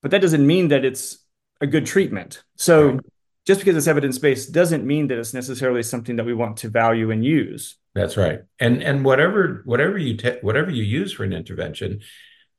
But 0.00 0.12
that 0.12 0.20
doesn't 0.20 0.46
mean 0.46 0.68
that 0.68 0.84
it's 0.84 1.18
a 1.60 1.66
good 1.66 1.86
treatment. 1.86 2.44
So 2.54 2.90
right. 2.90 3.00
just 3.46 3.60
because 3.60 3.76
it's 3.76 3.88
evidence 3.88 4.20
based 4.20 4.52
doesn't 4.52 4.86
mean 4.86 5.08
that 5.08 5.18
it's 5.18 5.34
necessarily 5.34 5.82
something 5.82 6.14
that 6.16 6.24
we 6.24 6.34
want 6.34 6.58
to 6.58 6.68
value 6.68 7.10
and 7.10 7.24
use. 7.24 7.78
That's 7.94 8.16
right. 8.16 8.42
And 8.60 8.80
and 8.80 9.04
whatever 9.04 9.62
whatever 9.64 9.98
you 9.98 10.16
te- 10.16 10.38
whatever 10.42 10.70
you 10.70 10.84
use 10.84 11.12
for 11.12 11.24
an 11.24 11.32
intervention, 11.32 12.02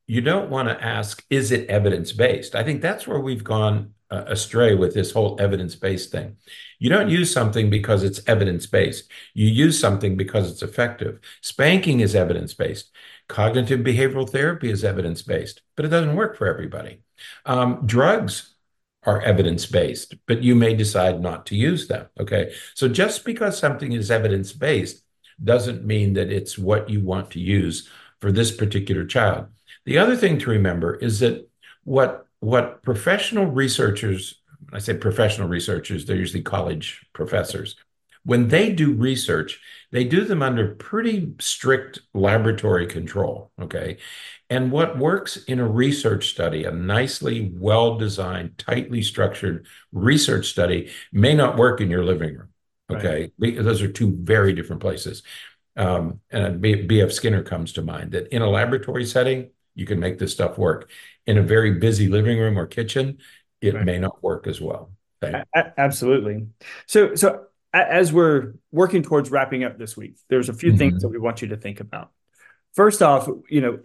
you 0.08 0.22
don't 0.22 0.50
want 0.50 0.70
to 0.70 0.84
ask, 0.84 1.24
is 1.30 1.52
it 1.52 1.70
evidence 1.70 2.12
based? 2.12 2.56
I 2.56 2.64
think 2.64 2.82
that's 2.82 3.08
where 3.08 3.20
we've 3.20 3.44
gone 3.44 3.94
uh, 4.12 4.24
astray 4.28 4.76
with 4.76 4.94
this 4.94 5.12
whole 5.12 5.36
evidence 5.40 5.76
based 5.76 6.12
thing. 6.12 6.38
You 6.78 6.90
don't 6.90 7.10
use 7.10 7.32
something 7.34 7.70
because 7.70 8.04
it's 8.04 8.22
evidence 8.28 8.68
based. 8.68 9.10
You 9.34 9.48
use 9.48 9.80
something 9.80 10.16
because 10.16 10.52
it's 10.52 10.62
effective. 10.62 11.20
Spanking 11.42 12.02
is 12.02 12.16
evidence 12.16 12.54
based. 12.54 12.92
Cognitive 13.28 13.80
behavioral 13.80 14.30
therapy 14.30 14.70
is 14.70 14.84
evidence 14.84 15.24
based, 15.24 15.62
but 15.76 15.86
it 15.86 15.90
doesn't 15.90 16.16
work 16.16 16.38
for 16.38 16.48
everybody. 16.48 17.02
Um, 17.46 17.82
drugs 17.86 18.54
are 19.04 19.22
evidence 19.22 19.66
based, 19.66 20.16
but 20.28 20.44
you 20.44 20.56
may 20.56 20.76
decide 20.76 21.22
not 21.22 21.46
to 21.48 21.56
use 21.56 21.88
them. 21.88 22.08
Okay. 22.20 22.54
So 22.76 22.88
just 22.88 23.26
because 23.26 23.58
something 23.58 23.92
is 23.92 24.12
evidence 24.12 24.52
based 24.52 25.04
doesn't 25.44 25.86
mean 25.86 26.14
that 26.14 26.32
it's 26.32 26.58
what 26.58 26.90
you 26.90 27.02
want 27.02 27.32
to 27.32 27.40
use 27.40 27.90
for 28.22 28.32
this 28.32 28.52
particular 28.52 29.06
child. 29.06 29.48
The 29.86 29.98
other 29.98 30.16
thing 30.16 30.40
to 30.40 30.50
remember 30.50 30.96
is 30.96 31.20
that 31.20 31.50
what 31.84 32.28
what 32.40 32.84
professional 32.84 33.46
researchers, 33.46 34.42
I 34.72 34.80
say 34.80 34.96
professional 34.96 35.48
researchers, 35.48 36.06
they're 36.06 36.16
usually 36.16 36.44
college 36.44 37.06
professors, 37.14 37.76
when 38.26 38.48
they 38.48 38.72
do 38.72 38.94
research, 38.94 39.62
they 39.92 40.04
do 40.04 40.26
them 40.26 40.42
under 40.42 40.76
pretty 40.76 41.34
strict 41.40 42.00
laboratory 42.14 42.88
control. 42.88 43.52
Okay. 43.62 43.98
And 44.50 44.72
what 44.72 44.98
works 44.98 45.38
in 45.46 45.60
a 45.60 45.68
research 45.68 46.30
study, 46.30 46.66
a 46.66 46.72
nicely 46.72 47.52
well 47.54 47.98
designed, 47.98 48.58
tightly 48.58 49.02
structured 49.02 49.68
research 49.92 50.48
study, 50.48 50.92
may 51.12 51.34
not 51.34 51.58
work 51.58 51.82
in 51.82 51.90
your 51.90 52.04
living 52.04 52.36
room. 52.36 52.50
Okay. 52.92 53.32
Right. 53.40 53.64
Those 53.64 53.82
are 53.82 53.92
two 53.92 54.16
very 54.20 54.54
different 54.54 54.82
places. 54.82 55.24
Um, 55.78 56.22
and 56.32 56.62
B.F. 56.62 57.12
Skinner 57.12 57.44
comes 57.44 57.74
to 57.74 57.82
mind 57.82 58.12
that 58.12 58.34
in 58.34 58.42
a 58.42 58.50
laboratory 58.50 59.06
setting, 59.06 59.50
you 59.76 59.86
can 59.86 60.00
make 60.00 60.18
this 60.18 60.32
stuff 60.32 60.58
work. 60.58 60.90
In 61.28 61.38
a 61.38 61.44
very 61.44 61.74
busy 61.74 62.08
living 62.08 62.40
room 62.40 62.58
or 62.58 62.66
kitchen, 62.66 63.20
it 63.62 63.74
right. 63.74 63.86
may 63.86 64.00
not 64.00 64.24
work 64.24 64.48
as 64.48 64.60
well. 64.60 64.92
Absolutely. 65.78 66.48
So, 66.88 67.16
so 67.16 67.46
as 67.74 68.14
we're 68.14 68.54
working 68.72 69.04
towards 69.04 69.30
wrapping 69.30 69.64
up 69.64 69.78
this 69.78 69.98
week, 69.98 70.18
there's 70.30 70.50
a 70.50 70.54
few 70.54 70.70
mm-hmm. 70.70 70.78
things 70.78 71.02
that 71.02 71.10
we 71.10 71.20
want 71.20 71.42
you 71.42 71.50
to 71.50 71.58
think 71.58 71.80
about. 71.80 72.12
First 72.74 73.02
off, 73.02 73.28
you 73.50 73.62
know, 73.62 73.80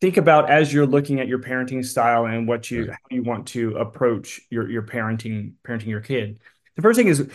think 0.00 0.16
about 0.16 0.50
as 0.50 0.72
you're 0.72 0.86
looking 0.86 1.20
at 1.20 1.28
your 1.28 1.38
parenting 1.38 1.84
style 1.84 2.26
and 2.26 2.46
what 2.46 2.70
you 2.70 2.86
right. 2.86 2.90
how 2.90 3.14
you 3.14 3.22
want 3.22 3.48
to 3.48 3.76
approach 3.76 4.40
your 4.50 4.68
your 4.68 4.82
parenting 4.82 5.52
parenting 5.66 5.86
your 5.86 6.00
kid. 6.00 6.40
The 6.76 6.82
first 6.82 6.98
thing 6.98 7.08
is 7.08 7.30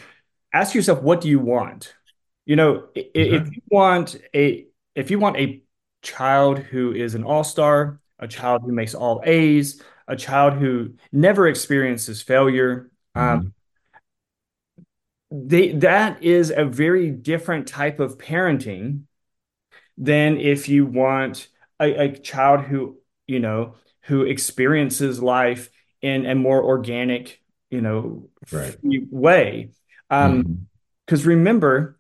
ask 0.54 0.76
yourself, 0.76 1.02
what 1.02 1.22
do 1.22 1.30
you 1.30 1.40
want? 1.40 1.94
You 2.46 2.56
know, 2.56 2.74
mm-hmm. 2.96 3.00
if 3.14 3.56
you 3.56 3.62
want 3.70 4.16
a 4.36 4.68
if 4.96 5.10
you 5.10 5.20
want 5.20 5.38
a 5.38 5.64
child 6.02 6.60
who 6.60 6.94
is 6.94 7.16
an 7.16 7.24
all-star, 7.24 8.00
a 8.20 8.28
child 8.28 8.64
who 8.66 8.72
makes 8.72 8.94
all 8.96 9.22
A's, 9.26 9.82
a 10.08 10.16
child 10.16 10.54
who 10.54 10.94
never 11.12 11.48
experiences 11.48 12.22
failure, 12.22 12.90
um, 13.16 13.24
mm-hmm. 13.24 13.40
um, 13.40 13.54
they 15.32 15.74
that 15.74 16.24
is 16.24 16.52
a 16.56 16.66
very 16.66 17.12
different 17.12 17.68
type 17.68 18.00
of 18.00 18.18
parenting 18.18 19.04
than 19.98 20.38
if 20.38 20.70
you 20.70 20.86
want 20.86 21.50
a, 21.80 21.94
a 21.94 22.18
child 22.18 22.62
who 22.62 22.98
you 23.28 23.40
know 23.40 23.76
who 24.04 24.24
experiences 24.24 25.22
life 25.22 25.70
in 26.02 26.26
a 26.26 26.34
more 26.34 26.64
organic 26.64 27.42
you 27.70 27.82
know 27.82 28.30
right. 28.52 28.76
way 28.82 29.70
um 30.10 30.68
because 31.06 31.22
mm-hmm. 31.22 31.30
remember 31.30 32.00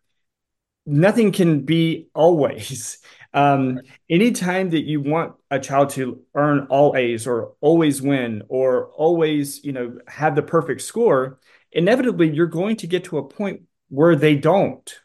nothing 0.86 1.32
can 1.32 1.62
be 1.62 2.08
always 2.16 2.98
um 3.34 3.80
anytime 4.10 4.72
that 4.72 4.86
you 4.86 5.02
want 5.02 5.36
a 5.52 5.60
child 5.60 5.92
to 5.92 6.20
earn 6.34 6.65
all 6.70 6.96
a's 6.96 7.28
or 7.28 7.54
always 7.62 8.02
win 8.02 8.42
or 8.48 8.88
always 8.88 9.63
you 9.63 9.72
know 9.72 9.98
have 10.08 10.36
the 10.36 10.42
perfect 10.42 10.82
score 10.82 11.39
inevitably 11.72 12.30
you're 12.30 12.48
going 12.48 12.76
to 12.76 12.88
get 12.88 13.06
to 13.06 13.18
a 13.18 13.24
point 13.24 13.62
where 13.89 14.15
they 14.15 14.36
don't. 14.36 15.00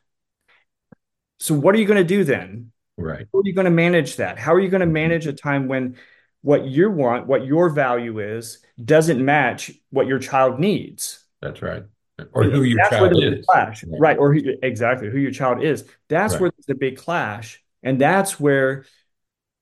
So 1.38 1.54
what 1.54 1.74
are 1.74 1.78
you 1.78 1.86
going 1.86 1.98
to 2.00 2.04
do 2.04 2.24
then? 2.24 2.70
Right. 2.96 3.26
How 3.32 3.38
are 3.40 3.42
you 3.44 3.52
going 3.52 3.64
to 3.64 3.70
manage 3.70 4.16
that? 4.16 4.38
How 4.38 4.54
are 4.54 4.60
you 4.60 4.68
going 4.68 4.80
to 4.80 4.86
manage 4.86 5.26
a 5.26 5.32
time 5.32 5.68
when 5.68 5.96
what 6.42 6.66
you 6.66 6.90
want, 6.90 7.26
what 7.26 7.44
your 7.44 7.70
value 7.70 8.20
is, 8.20 8.58
doesn't 8.82 9.22
match 9.22 9.72
what 9.90 10.06
your 10.06 10.18
child 10.18 10.60
needs? 10.60 11.24
That's 11.42 11.60
right. 11.60 11.84
Or 12.32 12.44
who 12.44 12.62
your 12.62 12.88
child 12.88 13.20
is. 13.20 13.44
Clash. 13.44 13.82
Right. 13.84 14.00
right. 14.00 14.18
Or 14.18 14.32
who, 14.32 14.40
exactly 14.62 15.10
who 15.10 15.18
your 15.18 15.32
child 15.32 15.62
is. 15.62 15.84
That's 16.08 16.34
right. 16.34 16.42
where 16.42 16.50
there's 16.50 16.76
a 16.76 16.78
big 16.78 16.96
clash. 16.96 17.62
And 17.84 18.00
that's 18.00 18.40
where 18.40 18.84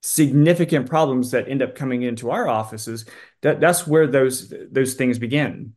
significant 0.01 0.89
problems 0.89 1.33
that 1.33 1.49
end 1.49 1.61
up 1.61 1.75
coming 1.75 2.03
into 2.03 2.31
our 2.31 2.49
offices, 2.49 3.05
that, 3.43 3.61
that's 3.61 3.87
where 3.87 4.07
those 4.07 4.53
those 4.71 4.95
things 4.95 5.19
begin. 5.19 5.75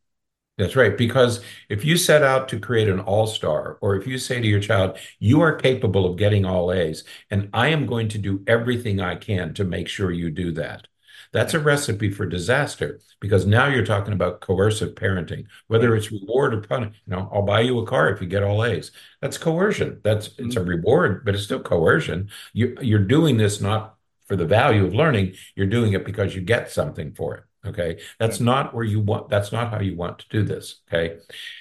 That's 0.57 0.77
right. 0.77 0.97
Because 0.97 1.41
if 1.67 1.83
you 1.83 1.97
set 1.97 2.23
out 2.23 2.47
to 2.49 2.59
create 2.59 2.87
an 2.87 3.01
all 3.01 3.27
star, 3.27 3.77
or 3.81 3.97
if 3.97 4.07
you 4.07 4.17
say 4.17 4.39
to 4.39 4.47
your 4.47 4.61
child, 4.61 4.97
you 5.19 5.41
are 5.41 5.53
capable 5.53 6.05
of 6.05 6.17
getting 6.17 6.45
all 6.45 6.71
A's, 6.71 7.03
and 7.29 7.49
I 7.53 7.69
am 7.69 7.85
going 7.85 8.07
to 8.09 8.17
do 8.17 8.41
everything 8.47 9.01
I 9.01 9.15
can 9.15 9.53
to 9.55 9.65
make 9.65 9.89
sure 9.89 10.11
you 10.11 10.31
do 10.31 10.53
that, 10.53 10.87
that's 11.35 11.53
a 11.53 11.59
recipe 11.59 12.09
for 12.09 12.25
disaster 12.25 13.01
because 13.19 13.45
now 13.45 13.67
you're 13.67 13.85
talking 13.85 14.13
about 14.13 14.39
coercive 14.39 14.95
parenting, 14.95 15.45
whether 15.67 15.93
it's 15.93 16.09
reward 16.09 16.53
or 16.53 16.61
punishment. 16.61 16.95
You 17.05 17.15
know, 17.15 17.29
I'll 17.33 17.41
buy 17.41 17.59
you 17.59 17.77
a 17.79 17.85
car 17.85 18.09
if 18.09 18.21
you 18.21 18.27
get 18.27 18.41
all 18.41 18.63
A's. 18.63 18.91
That's 19.21 19.37
coercion. 19.37 19.99
That's 20.01 20.27
it's 20.37 20.55
a 20.55 20.59
mm-hmm. 20.59 20.69
reward, 20.69 21.25
but 21.25 21.35
it's 21.35 21.43
still 21.43 21.59
coercion. 21.59 22.29
You, 22.53 22.77
you're 22.81 22.99
doing 22.99 23.35
this 23.35 23.59
not 23.59 23.97
for 24.27 24.37
the 24.37 24.45
value 24.45 24.85
of 24.85 24.95
learning. 24.95 25.33
You're 25.55 25.67
doing 25.67 25.91
it 25.91 26.05
because 26.05 26.33
you 26.33 26.41
get 26.41 26.71
something 26.71 27.13
for 27.13 27.35
it. 27.35 27.43
Okay. 27.67 27.99
That's 28.17 28.39
not 28.39 28.73
where 28.73 28.85
you 28.85 29.01
want, 29.01 29.29
that's 29.29 29.51
not 29.51 29.71
how 29.71 29.81
you 29.81 29.97
want 29.97 30.19
to 30.19 30.29
do 30.29 30.43
this. 30.43 30.81
Okay. 30.87 31.17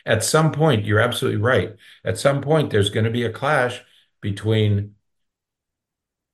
At 0.07 0.23
some 0.23 0.53
point, 0.53 0.85
you're 0.85 1.01
absolutely 1.01 1.41
right. 1.41 1.75
At 2.05 2.19
some 2.19 2.43
point, 2.43 2.71
there's 2.71 2.91
going 2.91 3.07
to 3.07 3.11
be 3.11 3.25
a 3.25 3.33
clash 3.33 3.83
between 4.21 4.95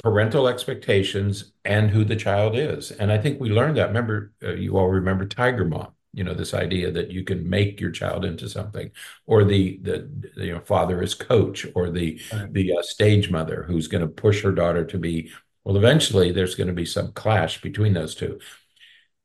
parental 0.02 0.48
expectations 0.48 1.52
and 1.64 1.90
who 1.90 2.04
the 2.04 2.16
child 2.16 2.56
is. 2.56 2.90
And 2.90 3.12
I 3.12 3.18
think 3.18 3.40
we 3.40 3.50
learned 3.50 3.76
that. 3.76 3.88
Remember, 3.88 4.32
uh, 4.42 4.54
you 4.54 4.76
all 4.78 4.88
remember 4.88 5.26
Tiger 5.26 5.64
Mom, 5.64 5.92
you 6.12 6.24
know, 6.24 6.34
this 6.34 6.54
idea 6.54 6.90
that 6.90 7.10
you 7.10 7.24
can 7.24 7.48
make 7.48 7.80
your 7.80 7.90
child 7.90 8.24
into 8.24 8.48
something, 8.48 8.90
or 9.26 9.44
the, 9.44 9.78
the, 9.82 10.08
you 10.36 10.54
know, 10.54 10.60
father 10.60 11.02
is 11.02 11.14
coach, 11.14 11.66
or 11.74 11.90
the, 11.90 12.20
right. 12.32 12.52
the 12.52 12.76
uh, 12.76 12.82
stage 12.82 13.30
mother 13.30 13.64
who's 13.64 13.88
going 13.88 14.02
to 14.02 14.08
push 14.08 14.42
her 14.42 14.52
daughter 14.52 14.84
to 14.84 14.98
be 14.98 15.30
well, 15.64 15.76
eventually 15.76 16.32
there's 16.32 16.54
going 16.54 16.68
to 16.68 16.72
be 16.72 16.86
some 16.86 17.12
clash 17.12 17.60
between 17.60 17.92
those 17.92 18.14
two. 18.14 18.40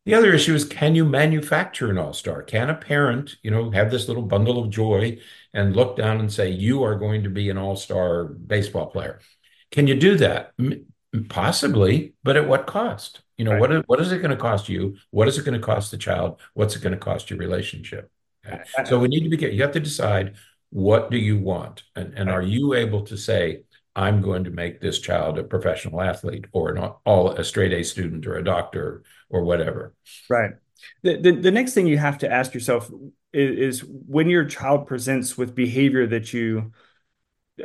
The 0.05 0.13
other 0.13 0.33
issue 0.33 0.53
is 0.53 0.65
can 0.65 0.93
you 0.93 1.05
manufacture 1.05 1.89
an 1.89 1.97
all-star? 1.97 2.43
Can 2.43 2.69
a 2.69 2.75
parent, 2.75 3.37
you 3.41 3.49
know, 3.49 3.71
have 3.71 3.89
this 3.89 4.07
little 4.07 4.23
bundle 4.23 4.63
of 4.63 4.69
joy 4.69 5.17
and 5.53 5.75
look 5.75 5.97
down 5.97 6.19
and 6.19 6.31
say, 6.31 6.49
you 6.49 6.83
are 6.83 6.95
going 6.95 7.23
to 7.23 7.29
be 7.29 7.49
an 7.49 7.57
all-star 7.57 8.25
baseball 8.25 8.87
player? 8.87 9.19
Can 9.75 9.87
you 9.87 9.95
do 9.95 10.15
that? 10.17 10.53
Possibly, 11.27 12.13
but 12.23 12.37
at 12.37 12.47
what 12.47 12.65
cost? 12.65 13.21
You 13.37 13.43
know, 13.43 13.51
right. 13.51 13.59
what, 13.59 13.87
what 13.89 13.99
is 13.99 14.13
it 14.13 14.19
going 14.19 14.31
to 14.31 14.37
cost 14.37 14.69
you? 14.69 14.95
What 15.11 15.27
is 15.27 15.37
it 15.37 15.43
going 15.43 15.59
to 15.59 15.65
cost 15.65 15.91
the 15.91 15.97
child? 15.97 16.39
What's 16.53 16.77
it 16.77 16.81
going 16.81 16.93
to 16.93 16.97
cost 16.97 17.29
your 17.29 17.37
relationship? 17.39 18.09
Okay. 18.47 18.63
So 18.85 18.97
we 18.97 19.09
need 19.09 19.29
to 19.29 19.37
be, 19.37 19.53
you 19.53 19.61
have 19.63 19.73
to 19.73 19.81
decide 19.81 20.35
what 20.69 21.11
do 21.11 21.17
you 21.17 21.37
want? 21.37 21.83
And, 21.93 22.13
and 22.13 22.29
are 22.29 22.41
you 22.41 22.73
able 22.73 23.01
to 23.03 23.17
say, 23.17 23.63
I'm 23.97 24.21
going 24.21 24.45
to 24.45 24.49
make 24.49 24.79
this 24.79 24.99
child 24.99 25.37
a 25.37 25.43
professional 25.43 26.01
athlete 26.01 26.45
or 26.53 26.71
an 26.71 26.91
all 27.05 27.31
a 27.31 27.43
straight 27.43 27.73
A 27.73 27.83
student 27.83 28.25
or 28.27 28.35
a 28.35 28.43
doctor 28.43 29.03
or 29.29 29.43
whatever. 29.43 29.93
Right. 30.29 30.51
The, 31.03 31.17
the, 31.17 31.31
the 31.31 31.51
next 31.51 31.73
thing 31.73 31.87
you 31.87 31.97
have 31.97 32.17
to 32.19 32.31
ask 32.31 32.53
yourself 32.53 32.89
is, 33.33 33.81
is 33.81 33.85
when 33.85 34.29
your 34.29 34.45
child 34.45 34.87
presents 34.87 35.37
with 35.37 35.53
behavior 35.53 36.07
that 36.07 36.33
you 36.33 36.71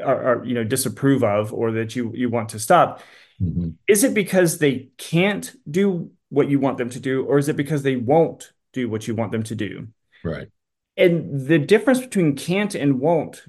are, 0.02 0.24
are, 0.24 0.44
you 0.44 0.54
know 0.54 0.64
disapprove 0.64 1.24
of 1.24 1.52
or 1.52 1.72
that 1.72 1.96
you 1.96 2.12
you 2.14 2.28
want 2.28 2.50
to 2.50 2.58
stop 2.58 3.00
mm-hmm. 3.40 3.70
is 3.88 4.04
it 4.04 4.14
because 4.14 4.58
they 4.58 4.90
can't 4.98 5.52
do 5.70 6.10
what 6.28 6.48
you 6.48 6.60
want 6.60 6.78
them 6.78 6.90
to 6.90 7.00
do 7.00 7.24
or 7.24 7.38
is 7.38 7.48
it 7.48 7.56
because 7.56 7.82
they 7.82 7.96
won't 7.96 8.52
do 8.72 8.88
what 8.88 9.08
you 9.08 9.14
want 9.14 9.32
them 9.32 9.42
to 9.42 9.54
do 9.54 9.88
right 10.22 10.48
and 10.96 11.46
the 11.46 11.58
difference 11.58 11.98
between 11.98 12.36
can't 12.36 12.74
and 12.74 13.00
won't 13.00 13.44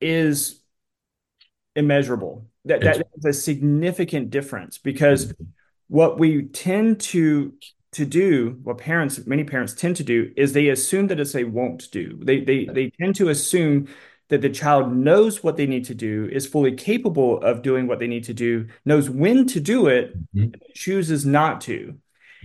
is 0.00 0.62
immeasurable. 1.76 2.46
That 2.64 2.80
that 2.82 3.06
is 3.16 3.24
a 3.24 3.32
significant 3.32 4.30
difference 4.30 4.78
because 4.78 5.32
what 5.88 6.18
we 6.18 6.46
tend 6.46 7.00
to 7.00 7.54
to 7.92 8.04
do, 8.04 8.58
what 8.62 8.78
parents, 8.78 9.26
many 9.26 9.44
parents 9.44 9.72
tend 9.74 9.96
to 9.96 10.04
do, 10.04 10.32
is 10.36 10.52
they 10.52 10.68
assume 10.68 11.06
that 11.06 11.20
it's 11.20 11.34
a 11.34 11.44
won't 11.44 11.90
do. 11.90 12.18
They 12.22 12.40
they 12.40 12.66
they 12.66 12.90
tend 12.90 13.16
to 13.16 13.28
assume 13.28 13.88
that 14.28 14.42
the 14.42 14.50
child 14.50 14.92
knows 14.92 15.42
what 15.42 15.56
they 15.56 15.66
need 15.66 15.86
to 15.86 15.94
do, 15.94 16.28
is 16.30 16.46
fully 16.46 16.72
capable 16.72 17.38
of 17.42 17.62
doing 17.62 17.86
what 17.86 17.98
they 17.98 18.06
need 18.06 18.24
to 18.24 18.34
do, 18.34 18.66
knows 18.84 19.08
when 19.08 19.46
to 19.46 19.60
do 19.60 19.86
it, 19.86 20.14
Mhm. 20.34 20.54
chooses 20.74 21.24
not 21.24 21.62
to. 21.62 21.98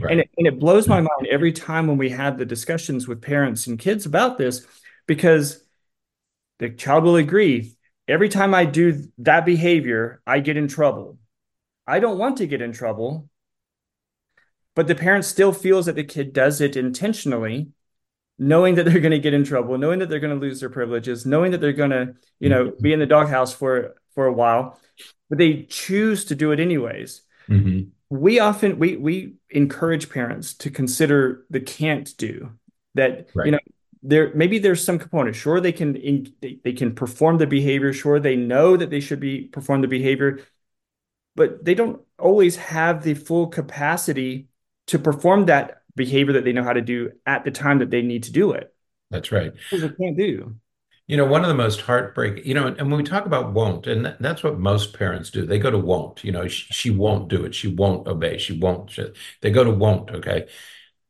And 0.09 0.21
it, 0.21 0.29
and 0.37 0.47
it 0.47 0.59
blows 0.59 0.87
my 0.87 0.99
mind 1.01 1.27
every 1.29 1.51
time 1.51 1.87
when 1.87 1.97
we 1.97 2.09
have 2.09 2.37
the 2.37 2.45
discussions 2.45 3.07
with 3.07 3.21
parents 3.21 3.67
and 3.67 3.77
kids 3.77 4.05
about 4.05 4.37
this, 4.37 4.65
because 5.07 5.63
the 6.59 6.69
child 6.69 7.03
will 7.03 7.17
agree, 7.17 7.73
every 8.07 8.29
time 8.29 8.53
I 8.53 8.65
do 8.65 9.03
that 9.19 9.45
behavior, 9.45 10.21
I 10.25 10.39
get 10.39 10.57
in 10.57 10.67
trouble. 10.67 11.19
I 11.85 11.99
don't 11.99 12.17
want 12.17 12.37
to 12.37 12.47
get 12.47 12.61
in 12.61 12.71
trouble, 12.71 13.29
but 14.73 14.87
the 14.87 14.95
parent 14.95 15.25
still 15.25 15.51
feels 15.51 15.85
that 15.85 15.95
the 15.95 16.03
kid 16.03 16.33
does 16.33 16.61
it 16.61 16.75
intentionally, 16.75 17.69
knowing 18.39 18.75
that 18.75 18.85
they're 18.85 18.99
going 18.99 19.11
to 19.11 19.19
get 19.19 19.33
in 19.33 19.43
trouble, 19.43 19.77
knowing 19.77 19.99
that 19.99 20.09
they're 20.09 20.19
going 20.19 20.37
to 20.37 20.45
lose 20.45 20.59
their 20.59 20.69
privileges, 20.69 21.25
knowing 21.25 21.51
that 21.51 21.61
they're 21.61 21.73
going 21.73 21.91
to, 21.91 22.13
you 22.39 22.49
know, 22.49 22.73
be 22.81 22.93
in 22.93 22.99
the 22.99 23.05
doghouse 23.05 23.53
for 23.53 23.95
for 24.15 24.25
a 24.25 24.33
while, 24.33 24.79
but 25.29 25.37
they 25.37 25.63
choose 25.63 26.25
to 26.25 26.35
do 26.35 26.51
it 26.51 26.59
anyways. 26.59 27.21
Mhm. 27.49 27.89
We 28.09 28.39
often 28.39 28.79
we 28.79 28.95
we 28.97 29.35
encourage 29.49 30.09
parents 30.09 30.53
to 30.55 30.69
consider 30.69 31.45
the 31.49 31.59
can't 31.59 32.15
do 32.17 32.51
that, 32.95 33.27
you 33.43 33.51
know, 33.51 33.59
there 34.03 34.31
maybe 34.35 34.59
there's 34.59 34.83
some 34.83 34.99
component. 34.99 35.35
Sure, 35.35 35.59
they 35.59 35.71
can 35.71 35.95
in, 35.95 36.33
they, 36.41 36.59
they 36.63 36.73
can 36.73 36.93
perform 36.93 37.37
the 37.37 37.47
behavior. 37.47 37.93
Sure, 37.93 38.19
they 38.19 38.35
know 38.35 38.77
that 38.77 38.89
they 38.89 38.99
should 38.99 39.19
be 39.19 39.43
perform 39.43 39.81
the 39.81 39.87
behavior, 39.87 40.41
but 41.35 41.63
they 41.63 41.73
don't 41.73 42.01
always 42.19 42.57
have 42.57 43.03
the 43.03 43.13
full 43.13 43.47
capacity 43.47 44.49
to 44.87 44.99
perform 44.99 45.45
that 45.45 45.82
behavior 45.95 46.33
that 46.33 46.43
they 46.43 46.53
know 46.53 46.63
how 46.63 46.73
to 46.73 46.81
do 46.81 47.11
at 47.25 47.43
the 47.43 47.51
time 47.51 47.79
that 47.79 47.89
they 47.89 48.01
need 48.01 48.23
to 48.23 48.31
do 48.31 48.51
it. 48.51 48.73
That's 49.11 49.31
right. 49.31 49.53
Because 49.53 49.81
they 49.81 49.95
can't 49.95 50.17
do. 50.17 50.55
You 51.05 51.17
know, 51.17 51.25
one 51.25 51.41
of 51.41 51.49
the 51.49 51.53
most 51.53 51.81
heartbreaking, 51.81 52.45
you 52.45 52.53
know, 52.53 52.67
and 52.67 52.89
when 52.89 52.97
we 52.97 53.03
talk 53.03 53.25
about 53.25 53.51
won't, 53.51 53.87
and 53.87 54.15
that's 54.21 54.41
what 54.41 54.57
most 54.57 54.97
parents 54.97 55.29
do, 55.29 55.45
they 55.45 55.59
go 55.59 55.69
to 55.69 55.77
won't, 55.77 56.23
you 56.23 56.31
know, 56.31 56.47
she, 56.47 56.73
she 56.73 56.89
won't 56.89 57.27
do 57.27 57.43
it. 57.43 57.53
She 57.53 57.67
won't 57.67 58.07
obey. 58.07 58.37
She 58.37 58.57
won't. 58.57 58.89
She, 58.89 59.05
they 59.41 59.51
go 59.51 59.65
to 59.65 59.71
won't. 59.71 60.09
Okay. 60.11 60.47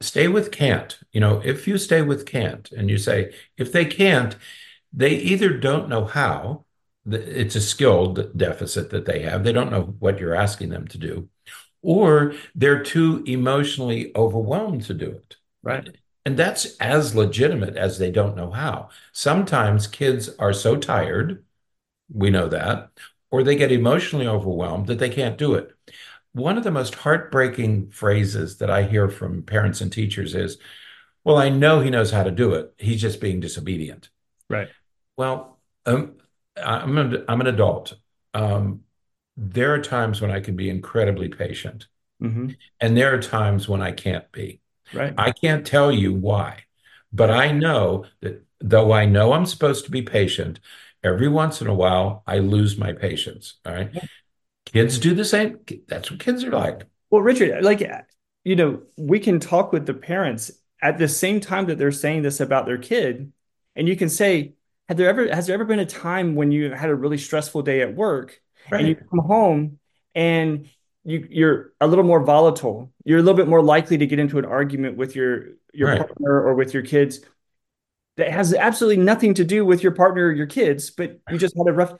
Stay 0.02 0.28
with 0.28 0.52
can't. 0.52 0.98
You 1.12 1.22
know, 1.22 1.42
if 1.46 1.68
you 1.68 1.78
stay 1.78 2.02
with 2.02 2.26
can't 2.26 2.72
and 2.72 2.90
you 2.90 2.98
say, 2.98 3.34
if 3.56 3.72
they 3.72 3.86
can't, 3.86 4.36
they 4.92 5.12
either 5.12 5.58
don't 5.58 5.90
know 5.90 6.06
how, 6.06 6.66
it's 7.06 7.56
a 7.56 7.62
skill 7.62 8.14
d- 8.14 8.30
deficit 8.36 8.90
that 8.90 9.06
they 9.06 9.22
have. 9.22 9.44
They 9.44 9.54
don't 9.54 9.72
know 9.72 9.96
what 10.00 10.20
you're 10.20 10.36
asking 10.36 10.70
them 10.70 10.88
to 10.88 10.98
do, 10.98 11.30
or 11.84 12.34
they're 12.56 12.84
too 12.84 13.24
emotionally 13.28 14.12
overwhelmed 14.16 14.84
to 14.86 14.96
do 14.96 15.12
it. 15.12 15.36
Right. 15.62 15.90
And 16.26 16.38
that's 16.38 16.78
as 16.78 17.16
legitimate 17.16 17.76
as 17.76 18.00
they 18.00 18.10
don't 18.10 18.38
know 18.38 18.50
how. 18.50 18.90
Sometimes 19.12 19.88
kids 19.88 20.30
are 20.40 20.54
so 20.54 20.78
tired, 20.78 21.44
we 22.14 22.30
know 22.30 22.48
that, 22.50 22.92
or 23.32 23.44
they 23.44 23.56
get 23.56 23.72
emotionally 23.72 24.28
overwhelmed 24.28 24.88
that 24.88 25.00
they 25.00 25.10
can't 25.10 25.38
do 25.38 25.56
it. 25.56 25.72
One 26.34 26.58
of 26.58 26.64
the 26.64 26.72
most 26.72 26.96
heartbreaking 26.96 27.92
phrases 27.92 28.58
that 28.60 28.70
I 28.72 28.84
hear 28.84 29.10
from 29.10 29.44
parents 29.44 29.82
and 29.82 29.92
teachers 29.92 30.34
is, 30.36 30.58
Well, 31.24 31.38
I 31.38 31.50
know 31.50 31.82
he 31.82 31.90
knows 31.90 32.12
how 32.12 32.24
to 32.24 32.32
do 32.32 32.54
it. 32.54 32.74
He's 32.78 33.02
just 33.02 33.22
being 33.22 33.40
disobedient. 33.40 34.10
Right. 34.50 34.70
Well, 35.18 35.60
um, 35.86 36.16
I'm 36.58 36.98
an, 36.98 37.26
I'm 37.28 37.42
an 37.42 37.48
adult. 37.48 37.96
Um, 38.34 38.82
there 39.36 39.74
are 39.74 39.82
times 39.82 40.22
when 40.22 40.32
I 40.32 40.40
can 40.40 40.56
be 40.56 40.70
incredibly 40.70 41.30
patient, 41.30 41.88
hmm 42.20 42.52
and 42.80 42.98
there 42.98 43.14
are 43.14 43.22
times 43.22 43.68
when 43.68 43.82
I 43.82 43.92
can't 43.92 44.30
be. 44.32 44.60
Right. 44.94 45.14
I 45.18 45.32
can't 45.32 45.66
tell 45.66 45.92
you 45.92 46.14
why, 46.14 46.64
but 47.12 47.32
I 47.32 47.52
know 47.52 48.06
that 48.22 48.46
though 48.60 48.92
I 48.92 49.06
know 49.06 49.34
I'm 49.34 49.46
supposed 49.46 49.86
to 49.86 49.92
be 49.92 50.02
patient, 50.02 50.60
every 51.04 51.28
once 51.28 51.62
in 51.62 51.68
a 51.68 51.74
while 51.74 52.24
I 52.28 52.40
lose 52.40 52.78
my 52.78 52.94
patience. 52.94 53.56
All 53.66 53.74
right. 53.74 53.92
Kids 54.66 55.00
do 55.00 55.14
the 55.14 55.26
same. 55.26 55.60
That's 55.88 56.12
what 56.12 56.20
kids 56.20 56.44
are 56.44 56.52
like. 56.52 56.84
Well, 57.10 57.22
Richard, 57.22 57.64
like, 57.64 57.88
you 58.44 58.56
know, 58.56 58.82
we 58.98 59.20
can 59.20 59.40
talk 59.40 59.72
with 59.72 59.86
the 59.86 59.94
parents 59.94 60.52
at 60.82 60.98
the 60.98 61.08
same 61.08 61.40
time 61.40 61.68
that 61.68 61.78
they're 61.78 61.92
saying 61.92 62.24
this 62.24 62.40
about 62.40 62.66
their 62.66 62.78
kid, 62.78 63.32
and 63.76 63.88
you 63.88 63.96
can 63.96 64.10
say, 64.10 64.54
"Have 64.90 64.98
there 64.98 65.10
ever 65.10 65.34
has 65.34 65.48
there 65.48 65.54
ever 65.54 65.66
been 65.66 65.80
a 65.80 65.86
time 65.86 66.36
when 66.36 66.52
you 66.52 66.72
had 66.72 66.90
a 66.90 66.96
really 66.96 67.18
stressful 67.18 67.62
day 67.62 67.82
at 67.82 67.96
work 67.96 68.42
and 68.72 68.88
you 68.88 68.96
come 68.96 69.20
home 69.20 69.80
and 70.16 70.70
you 71.04 71.28
you're 71.30 71.74
a 71.82 71.88
little 71.88 72.04
more 72.06 72.24
volatile. 72.24 72.92
You're 73.04 73.20
a 73.20 73.22
little 73.22 73.38
bit 73.38 73.48
more 73.48 73.62
likely 73.62 73.98
to 73.98 74.08
get 74.08 74.20
into 74.20 74.40
an 74.40 74.46
argument 74.46 74.98
with 74.98 75.16
your 75.16 75.50
your 75.74 75.90
Right. 75.90 75.98
partner 75.98 76.42
or 76.42 76.56
with 76.56 76.74
your 76.74 76.84
kids 76.84 77.20
that 78.18 78.32
has 78.32 78.54
absolutely 78.54 79.04
nothing 79.04 79.34
to 79.36 79.44
do 79.44 79.66
with 79.66 79.82
your 79.84 79.92
partner 79.92 80.28
or 80.28 80.32
your 80.32 80.46
kids, 80.48 80.92
but 80.92 81.20
you 81.28 81.38
just 81.38 81.56
had 81.58 81.68
a 81.68 81.74
rough 81.74 81.94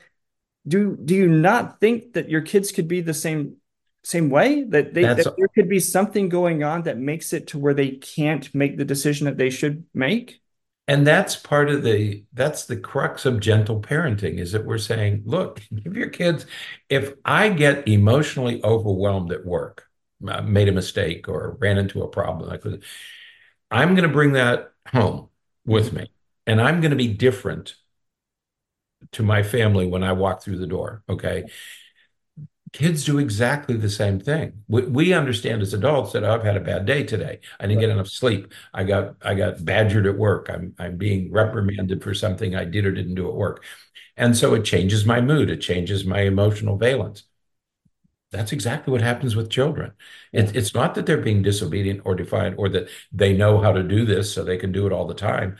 do 0.66 0.96
do 0.96 1.14
you 1.14 1.28
not 1.28 1.80
think 1.80 2.14
that 2.14 2.30
your 2.30 2.40
kids 2.42 2.72
could 2.72 2.88
be 2.88 3.00
the 3.00 3.14
same 3.14 3.56
same 4.02 4.30
way 4.30 4.64
that 4.64 4.94
they 4.94 5.02
That's 5.02 5.24
that 5.24 5.34
there 5.36 5.48
could 5.54 5.68
be 5.68 5.80
something 5.80 6.28
going 6.28 6.62
on 6.62 6.82
that 6.82 6.98
makes 6.98 7.32
it 7.32 7.48
to 7.48 7.58
where 7.58 7.74
they 7.74 7.90
can't 7.92 8.54
make 8.54 8.76
the 8.78 8.84
decision 8.84 9.26
that 9.26 9.36
they 9.38 9.50
should 9.50 9.84
make? 9.94 10.40
And 10.86 11.06
that's 11.06 11.36
part 11.36 11.70
of 11.70 11.82
the 11.82 12.24
that's 12.32 12.66
the 12.66 12.76
crux 12.76 13.24
of 13.24 13.40
gentle 13.40 13.80
parenting 13.80 14.38
is 14.38 14.52
that 14.52 14.64
we're 14.66 14.78
saying, 14.78 15.22
look, 15.24 15.62
give 15.74 15.96
your 15.96 16.10
kids, 16.10 16.46
if 16.88 17.14
I 17.24 17.48
get 17.48 17.88
emotionally 17.88 18.62
overwhelmed 18.62 19.32
at 19.32 19.46
work, 19.46 19.86
uh, 20.28 20.42
made 20.42 20.68
a 20.68 20.72
mistake 20.72 21.28
or 21.28 21.56
ran 21.60 21.78
into 21.78 22.02
a 22.02 22.08
problem, 22.08 22.48
like 22.48 22.62
I'm 23.70 23.94
going 23.94 24.08
to 24.08 24.12
bring 24.12 24.32
that 24.32 24.72
home 24.88 25.28
with 25.66 25.92
me, 25.92 26.10
and 26.46 26.60
I'm 26.60 26.80
going 26.80 26.90
to 26.90 26.96
be 26.96 27.08
different 27.08 27.74
to 29.12 29.22
my 29.22 29.42
family 29.42 29.86
when 29.86 30.02
I 30.02 30.12
walk 30.12 30.42
through 30.42 30.58
the 30.58 30.66
door. 30.66 31.02
Okay. 31.08 31.44
Kids 32.74 33.04
do 33.04 33.18
exactly 33.18 33.76
the 33.76 33.88
same 33.88 34.18
thing. 34.18 34.64
We, 34.66 34.82
we 34.82 35.12
understand 35.12 35.62
as 35.62 35.72
adults 35.74 36.12
that 36.12 36.24
oh, 36.24 36.34
I've 36.34 36.42
had 36.42 36.56
a 36.56 36.60
bad 36.60 36.84
day 36.86 37.04
today. 37.04 37.38
I 37.60 37.68
didn't 37.68 37.80
get 37.80 37.90
enough 37.90 38.08
sleep. 38.08 38.52
I 38.74 38.82
got 38.82 39.14
I 39.22 39.34
got 39.34 39.64
badgered 39.64 40.06
at 40.06 40.18
work. 40.18 40.50
I'm 40.52 40.74
I'm 40.80 40.96
being 40.96 41.30
reprimanded 41.30 42.02
for 42.02 42.14
something 42.14 42.56
I 42.56 42.64
did 42.64 42.84
or 42.84 42.90
didn't 42.90 43.14
do 43.14 43.28
at 43.28 43.34
work. 43.34 43.62
And 44.16 44.36
so 44.36 44.54
it 44.54 44.64
changes 44.64 45.06
my 45.06 45.20
mood. 45.20 45.50
It 45.50 45.58
changes 45.60 46.04
my 46.04 46.22
emotional 46.22 46.76
valence. 46.76 47.22
That's 48.32 48.50
exactly 48.50 48.90
what 48.90 49.02
happens 49.02 49.36
with 49.36 49.50
children. 49.50 49.92
It, 50.32 50.56
it's 50.56 50.74
not 50.74 50.96
that 50.96 51.06
they're 51.06 51.18
being 51.18 51.42
disobedient 51.42 52.00
or 52.04 52.16
defiant 52.16 52.56
or 52.58 52.68
that 52.70 52.88
they 53.12 53.36
know 53.36 53.60
how 53.60 53.70
to 53.72 53.84
do 53.84 54.04
this 54.04 54.34
so 54.34 54.42
they 54.42 54.56
can 54.56 54.72
do 54.72 54.86
it 54.86 54.92
all 54.92 55.06
the 55.06 55.14
time. 55.14 55.58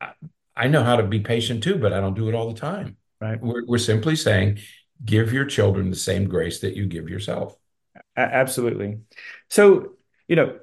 I, 0.00 0.12
I 0.56 0.68
know 0.68 0.84
how 0.84 0.96
to 0.96 1.04
be 1.04 1.20
patient 1.20 1.62
too, 1.62 1.76
but 1.76 1.92
I 1.92 2.00
don't 2.00 2.14
do 2.14 2.28
it 2.28 2.34
all 2.36 2.52
the 2.52 2.60
time. 2.60 2.96
Right. 3.20 3.40
We're, 3.40 3.64
we're 3.66 3.78
simply 3.78 4.14
saying, 4.16 4.60
give 5.04 5.32
your 5.32 5.44
children 5.44 5.90
the 5.90 5.96
same 5.96 6.28
grace 6.28 6.60
that 6.60 6.76
you 6.76 6.86
give 6.86 7.08
yourself. 7.08 7.56
Absolutely. 8.16 8.98
So, 9.48 9.92
you 10.26 10.36
know, 10.36 10.58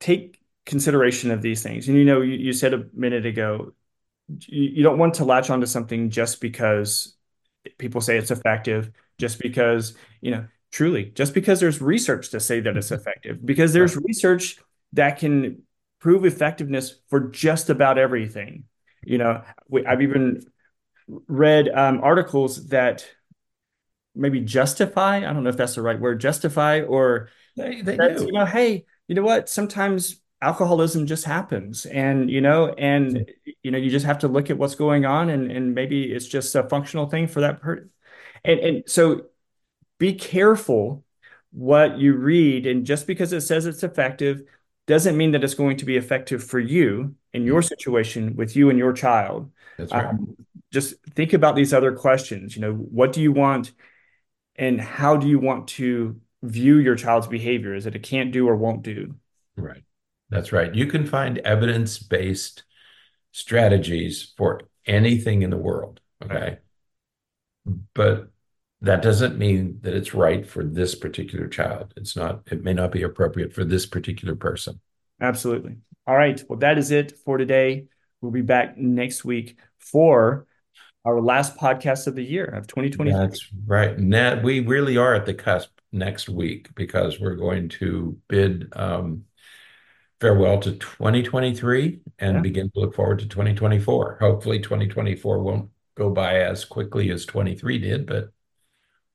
take 0.00 0.40
consideration 0.64 1.30
of 1.30 1.42
these 1.42 1.62
things. 1.62 1.88
And 1.88 1.96
you 1.96 2.04
know, 2.04 2.20
you, 2.20 2.34
you 2.34 2.52
said 2.52 2.74
a 2.74 2.86
minute 2.92 3.26
ago, 3.26 3.72
you, 4.46 4.62
you 4.62 4.82
don't 4.82 4.98
want 4.98 5.14
to 5.14 5.24
latch 5.24 5.50
onto 5.50 5.66
something 5.66 6.10
just 6.10 6.40
because 6.40 7.14
people 7.78 8.00
say 8.00 8.16
it's 8.16 8.30
effective, 8.30 8.90
just 9.18 9.38
because, 9.38 9.94
you 10.20 10.30
know, 10.30 10.46
truly, 10.72 11.04
just 11.14 11.34
because 11.34 11.60
there's 11.60 11.80
research 11.80 12.30
to 12.30 12.40
say 12.40 12.60
that 12.60 12.76
it's 12.76 12.90
effective, 12.90 13.44
because 13.44 13.72
there's 13.72 13.96
research 13.96 14.58
that 14.92 15.18
can 15.18 15.62
prove 16.00 16.24
effectiveness 16.24 16.96
for 17.08 17.20
just 17.20 17.70
about 17.70 17.98
everything. 17.98 18.64
You 19.04 19.18
know, 19.18 19.42
we, 19.68 19.86
I've 19.86 20.02
even 20.02 20.42
read 21.28 21.68
um, 21.68 22.00
articles 22.02 22.66
that 22.68 23.06
maybe 24.16 24.40
justify, 24.40 25.18
I 25.18 25.32
don't 25.32 25.44
know 25.44 25.50
if 25.50 25.56
that's 25.56 25.74
the 25.74 25.82
right 25.82 26.00
word, 26.00 26.20
justify 26.20 26.80
or 26.80 27.28
They, 27.56 27.80
they 27.80 27.94
you 27.94 28.32
know, 28.32 28.44
hey, 28.44 28.84
you 29.08 29.14
know 29.14 29.22
what? 29.22 29.48
Sometimes 29.48 30.20
alcoholism 30.42 31.06
just 31.06 31.24
happens 31.24 31.86
and, 31.86 32.30
you 32.30 32.40
know, 32.40 32.68
and, 32.76 33.30
you 33.62 33.70
know, 33.70 33.78
you 33.78 33.90
just 33.90 34.06
have 34.06 34.18
to 34.18 34.28
look 34.28 34.50
at 34.50 34.58
what's 34.58 34.74
going 34.74 35.06
on 35.06 35.30
and, 35.30 35.50
and 35.50 35.74
maybe 35.74 36.12
it's 36.12 36.26
just 36.26 36.54
a 36.54 36.68
functional 36.68 37.08
thing 37.08 37.26
for 37.26 37.40
that 37.40 37.60
person. 37.60 37.90
And, 38.44 38.60
and 38.60 38.82
so 38.86 39.26
be 39.98 40.12
careful 40.12 41.04
what 41.52 41.98
you 41.98 42.14
read. 42.14 42.66
And 42.66 42.84
just 42.84 43.06
because 43.06 43.32
it 43.32 43.40
says 43.40 43.64
it's 43.64 43.82
effective 43.82 44.42
doesn't 44.86 45.16
mean 45.16 45.32
that 45.32 45.42
it's 45.42 45.54
going 45.54 45.78
to 45.78 45.84
be 45.84 45.96
effective 45.96 46.44
for 46.44 46.60
you 46.60 47.14
in 47.32 47.44
your 47.44 47.62
situation 47.62 48.36
with 48.36 48.54
you 48.54 48.68
and 48.68 48.78
your 48.78 48.92
child. 48.92 49.50
That's 49.78 49.92
right. 49.92 50.06
Um, 50.06 50.36
just 50.72 50.94
think 51.14 51.32
about 51.32 51.56
these 51.56 51.72
other 51.72 51.92
questions. 51.92 52.54
You 52.54 52.62
know, 52.62 52.74
what 52.74 53.12
do 53.12 53.22
you 53.22 53.32
want 53.32 53.72
and 54.58 54.80
how 54.80 55.16
do 55.16 55.28
you 55.28 55.38
want 55.38 55.68
to 55.68 56.20
view 56.42 56.78
your 56.78 56.96
child's 56.96 57.26
behavior? 57.26 57.74
Is 57.74 57.86
it 57.86 57.94
a 57.94 57.98
can't 57.98 58.32
do 58.32 58.48
or 58.48 58.56
won't 58.56 58.82
do? 58.82 59.14
Right. 59.56 59.82
That's 60.30 60.52
right. 60.52 60.74
You 60.74 60.86
can 60.86 61.06
find 61.06 61.38
evidence-based 61.38 62.64
strategies 63.32 64.32
for 64.36 64.62
anything 64.86 65.42
in 65.42 65.50
the 65.50 65.56
world. 65.56 66.00
Okay. 66.24 66.58
But 67.94 68.30
that 68.80 69.02
doesn't 69.02 69.38
mean 69.38 69.78
that 69.82 69.94
it's 69.94 70.14
right 70.14 70.46
for 70.46 70.64
this 70.64 70.94
particular 70.94 71.48
child. 71.48 71.92
It's 71.96 72.16
not, 72.16 72.42
it 72.50 72.62
may 72.62 72.72
not 72.72 72.92
be 72.92 73.02
appropriate 73.02 73.52
for 73.52 73.64
this 73.64 73.86
particular 73.86 74.34
person. 74.34 74.80
Absolutely. 75.20 75.76
All 76.06 76.16
right. 76.16 76.42
Well, 76.48 76.58
that 76.60 76.78
is 76.78 76.90
it 76.90 77.18
for 77.24 77.38
today. 77.38 77.86
We'll 78.20 78.32
be 78.32 78.42
back 78.42 78.76
next 78.76 79.24
week 79.24 79.58
for 79.78 80.46
our 81.06 81.20
last 81.20 81.56
podcast 81.56 82.08
of 82.08 82.16
the 82.16 82.24
year 82.24 82.44
of 82.44 82.66
2020. 82.66 83.12
That's 83.12 83.48
right. 83.64 83.96
Now, 83.96 84.40
we 84.42 84.60
really 84.60 84.96
are 84.96 85.14
at 85.14 85.24
the 85.24 85.34
cusp 85.34 85.70
next 85.92 86.28
week 86.28 86.74
because 86.74 87.20
we're 87.20 87.36
going 87.36 87.68
to 87.68 88.18
bid 88.28 88.68
um, 88.74 89.24
farewell 90.20 90.58
to 90.60 90.72
2023 90.72 92.00
and 92.18 92.34
yeah. 92.34 92.40
begin 92.40 92.70
to 92.72 92.80
look 92.80 92.94
forward 92.94 93.20
to 93.20 93.28
2024. 93.28 94.18
Hopefully, 94.20 94.58
2024 94.58 95.38
won't 95.38 95.70
go 95.96 96.10
by 96.10 96.40
as 96.40 96.64
quickly 96.64 97.10
as 97.12 97.24
23 97.24 97.78
did, 97.78 98.06
but 98.06 98.30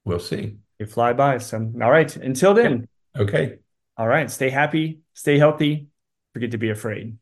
we'll 0.05 0.19
see. 0.19 0.55
You 0.79 0.85
fly 0.85 1.11
by. 1.11 1.39
So, 1.39 1.57
all 1.81 1.91
right. 1.91 2.15
Until 2.15 2.53
then. 2.53 2.87
Okay. 3.17 3.59
All 3.97 4.07
right. 4.07 4.31
Stay 4.31 4.49
happy, 4.49 5.01
stay 5.13 5.37
healthy, 5.37 5.87
forget 6.33 6.51
to 6.51 6.57
be 6.57 6.69
afraid. 6.69 7.17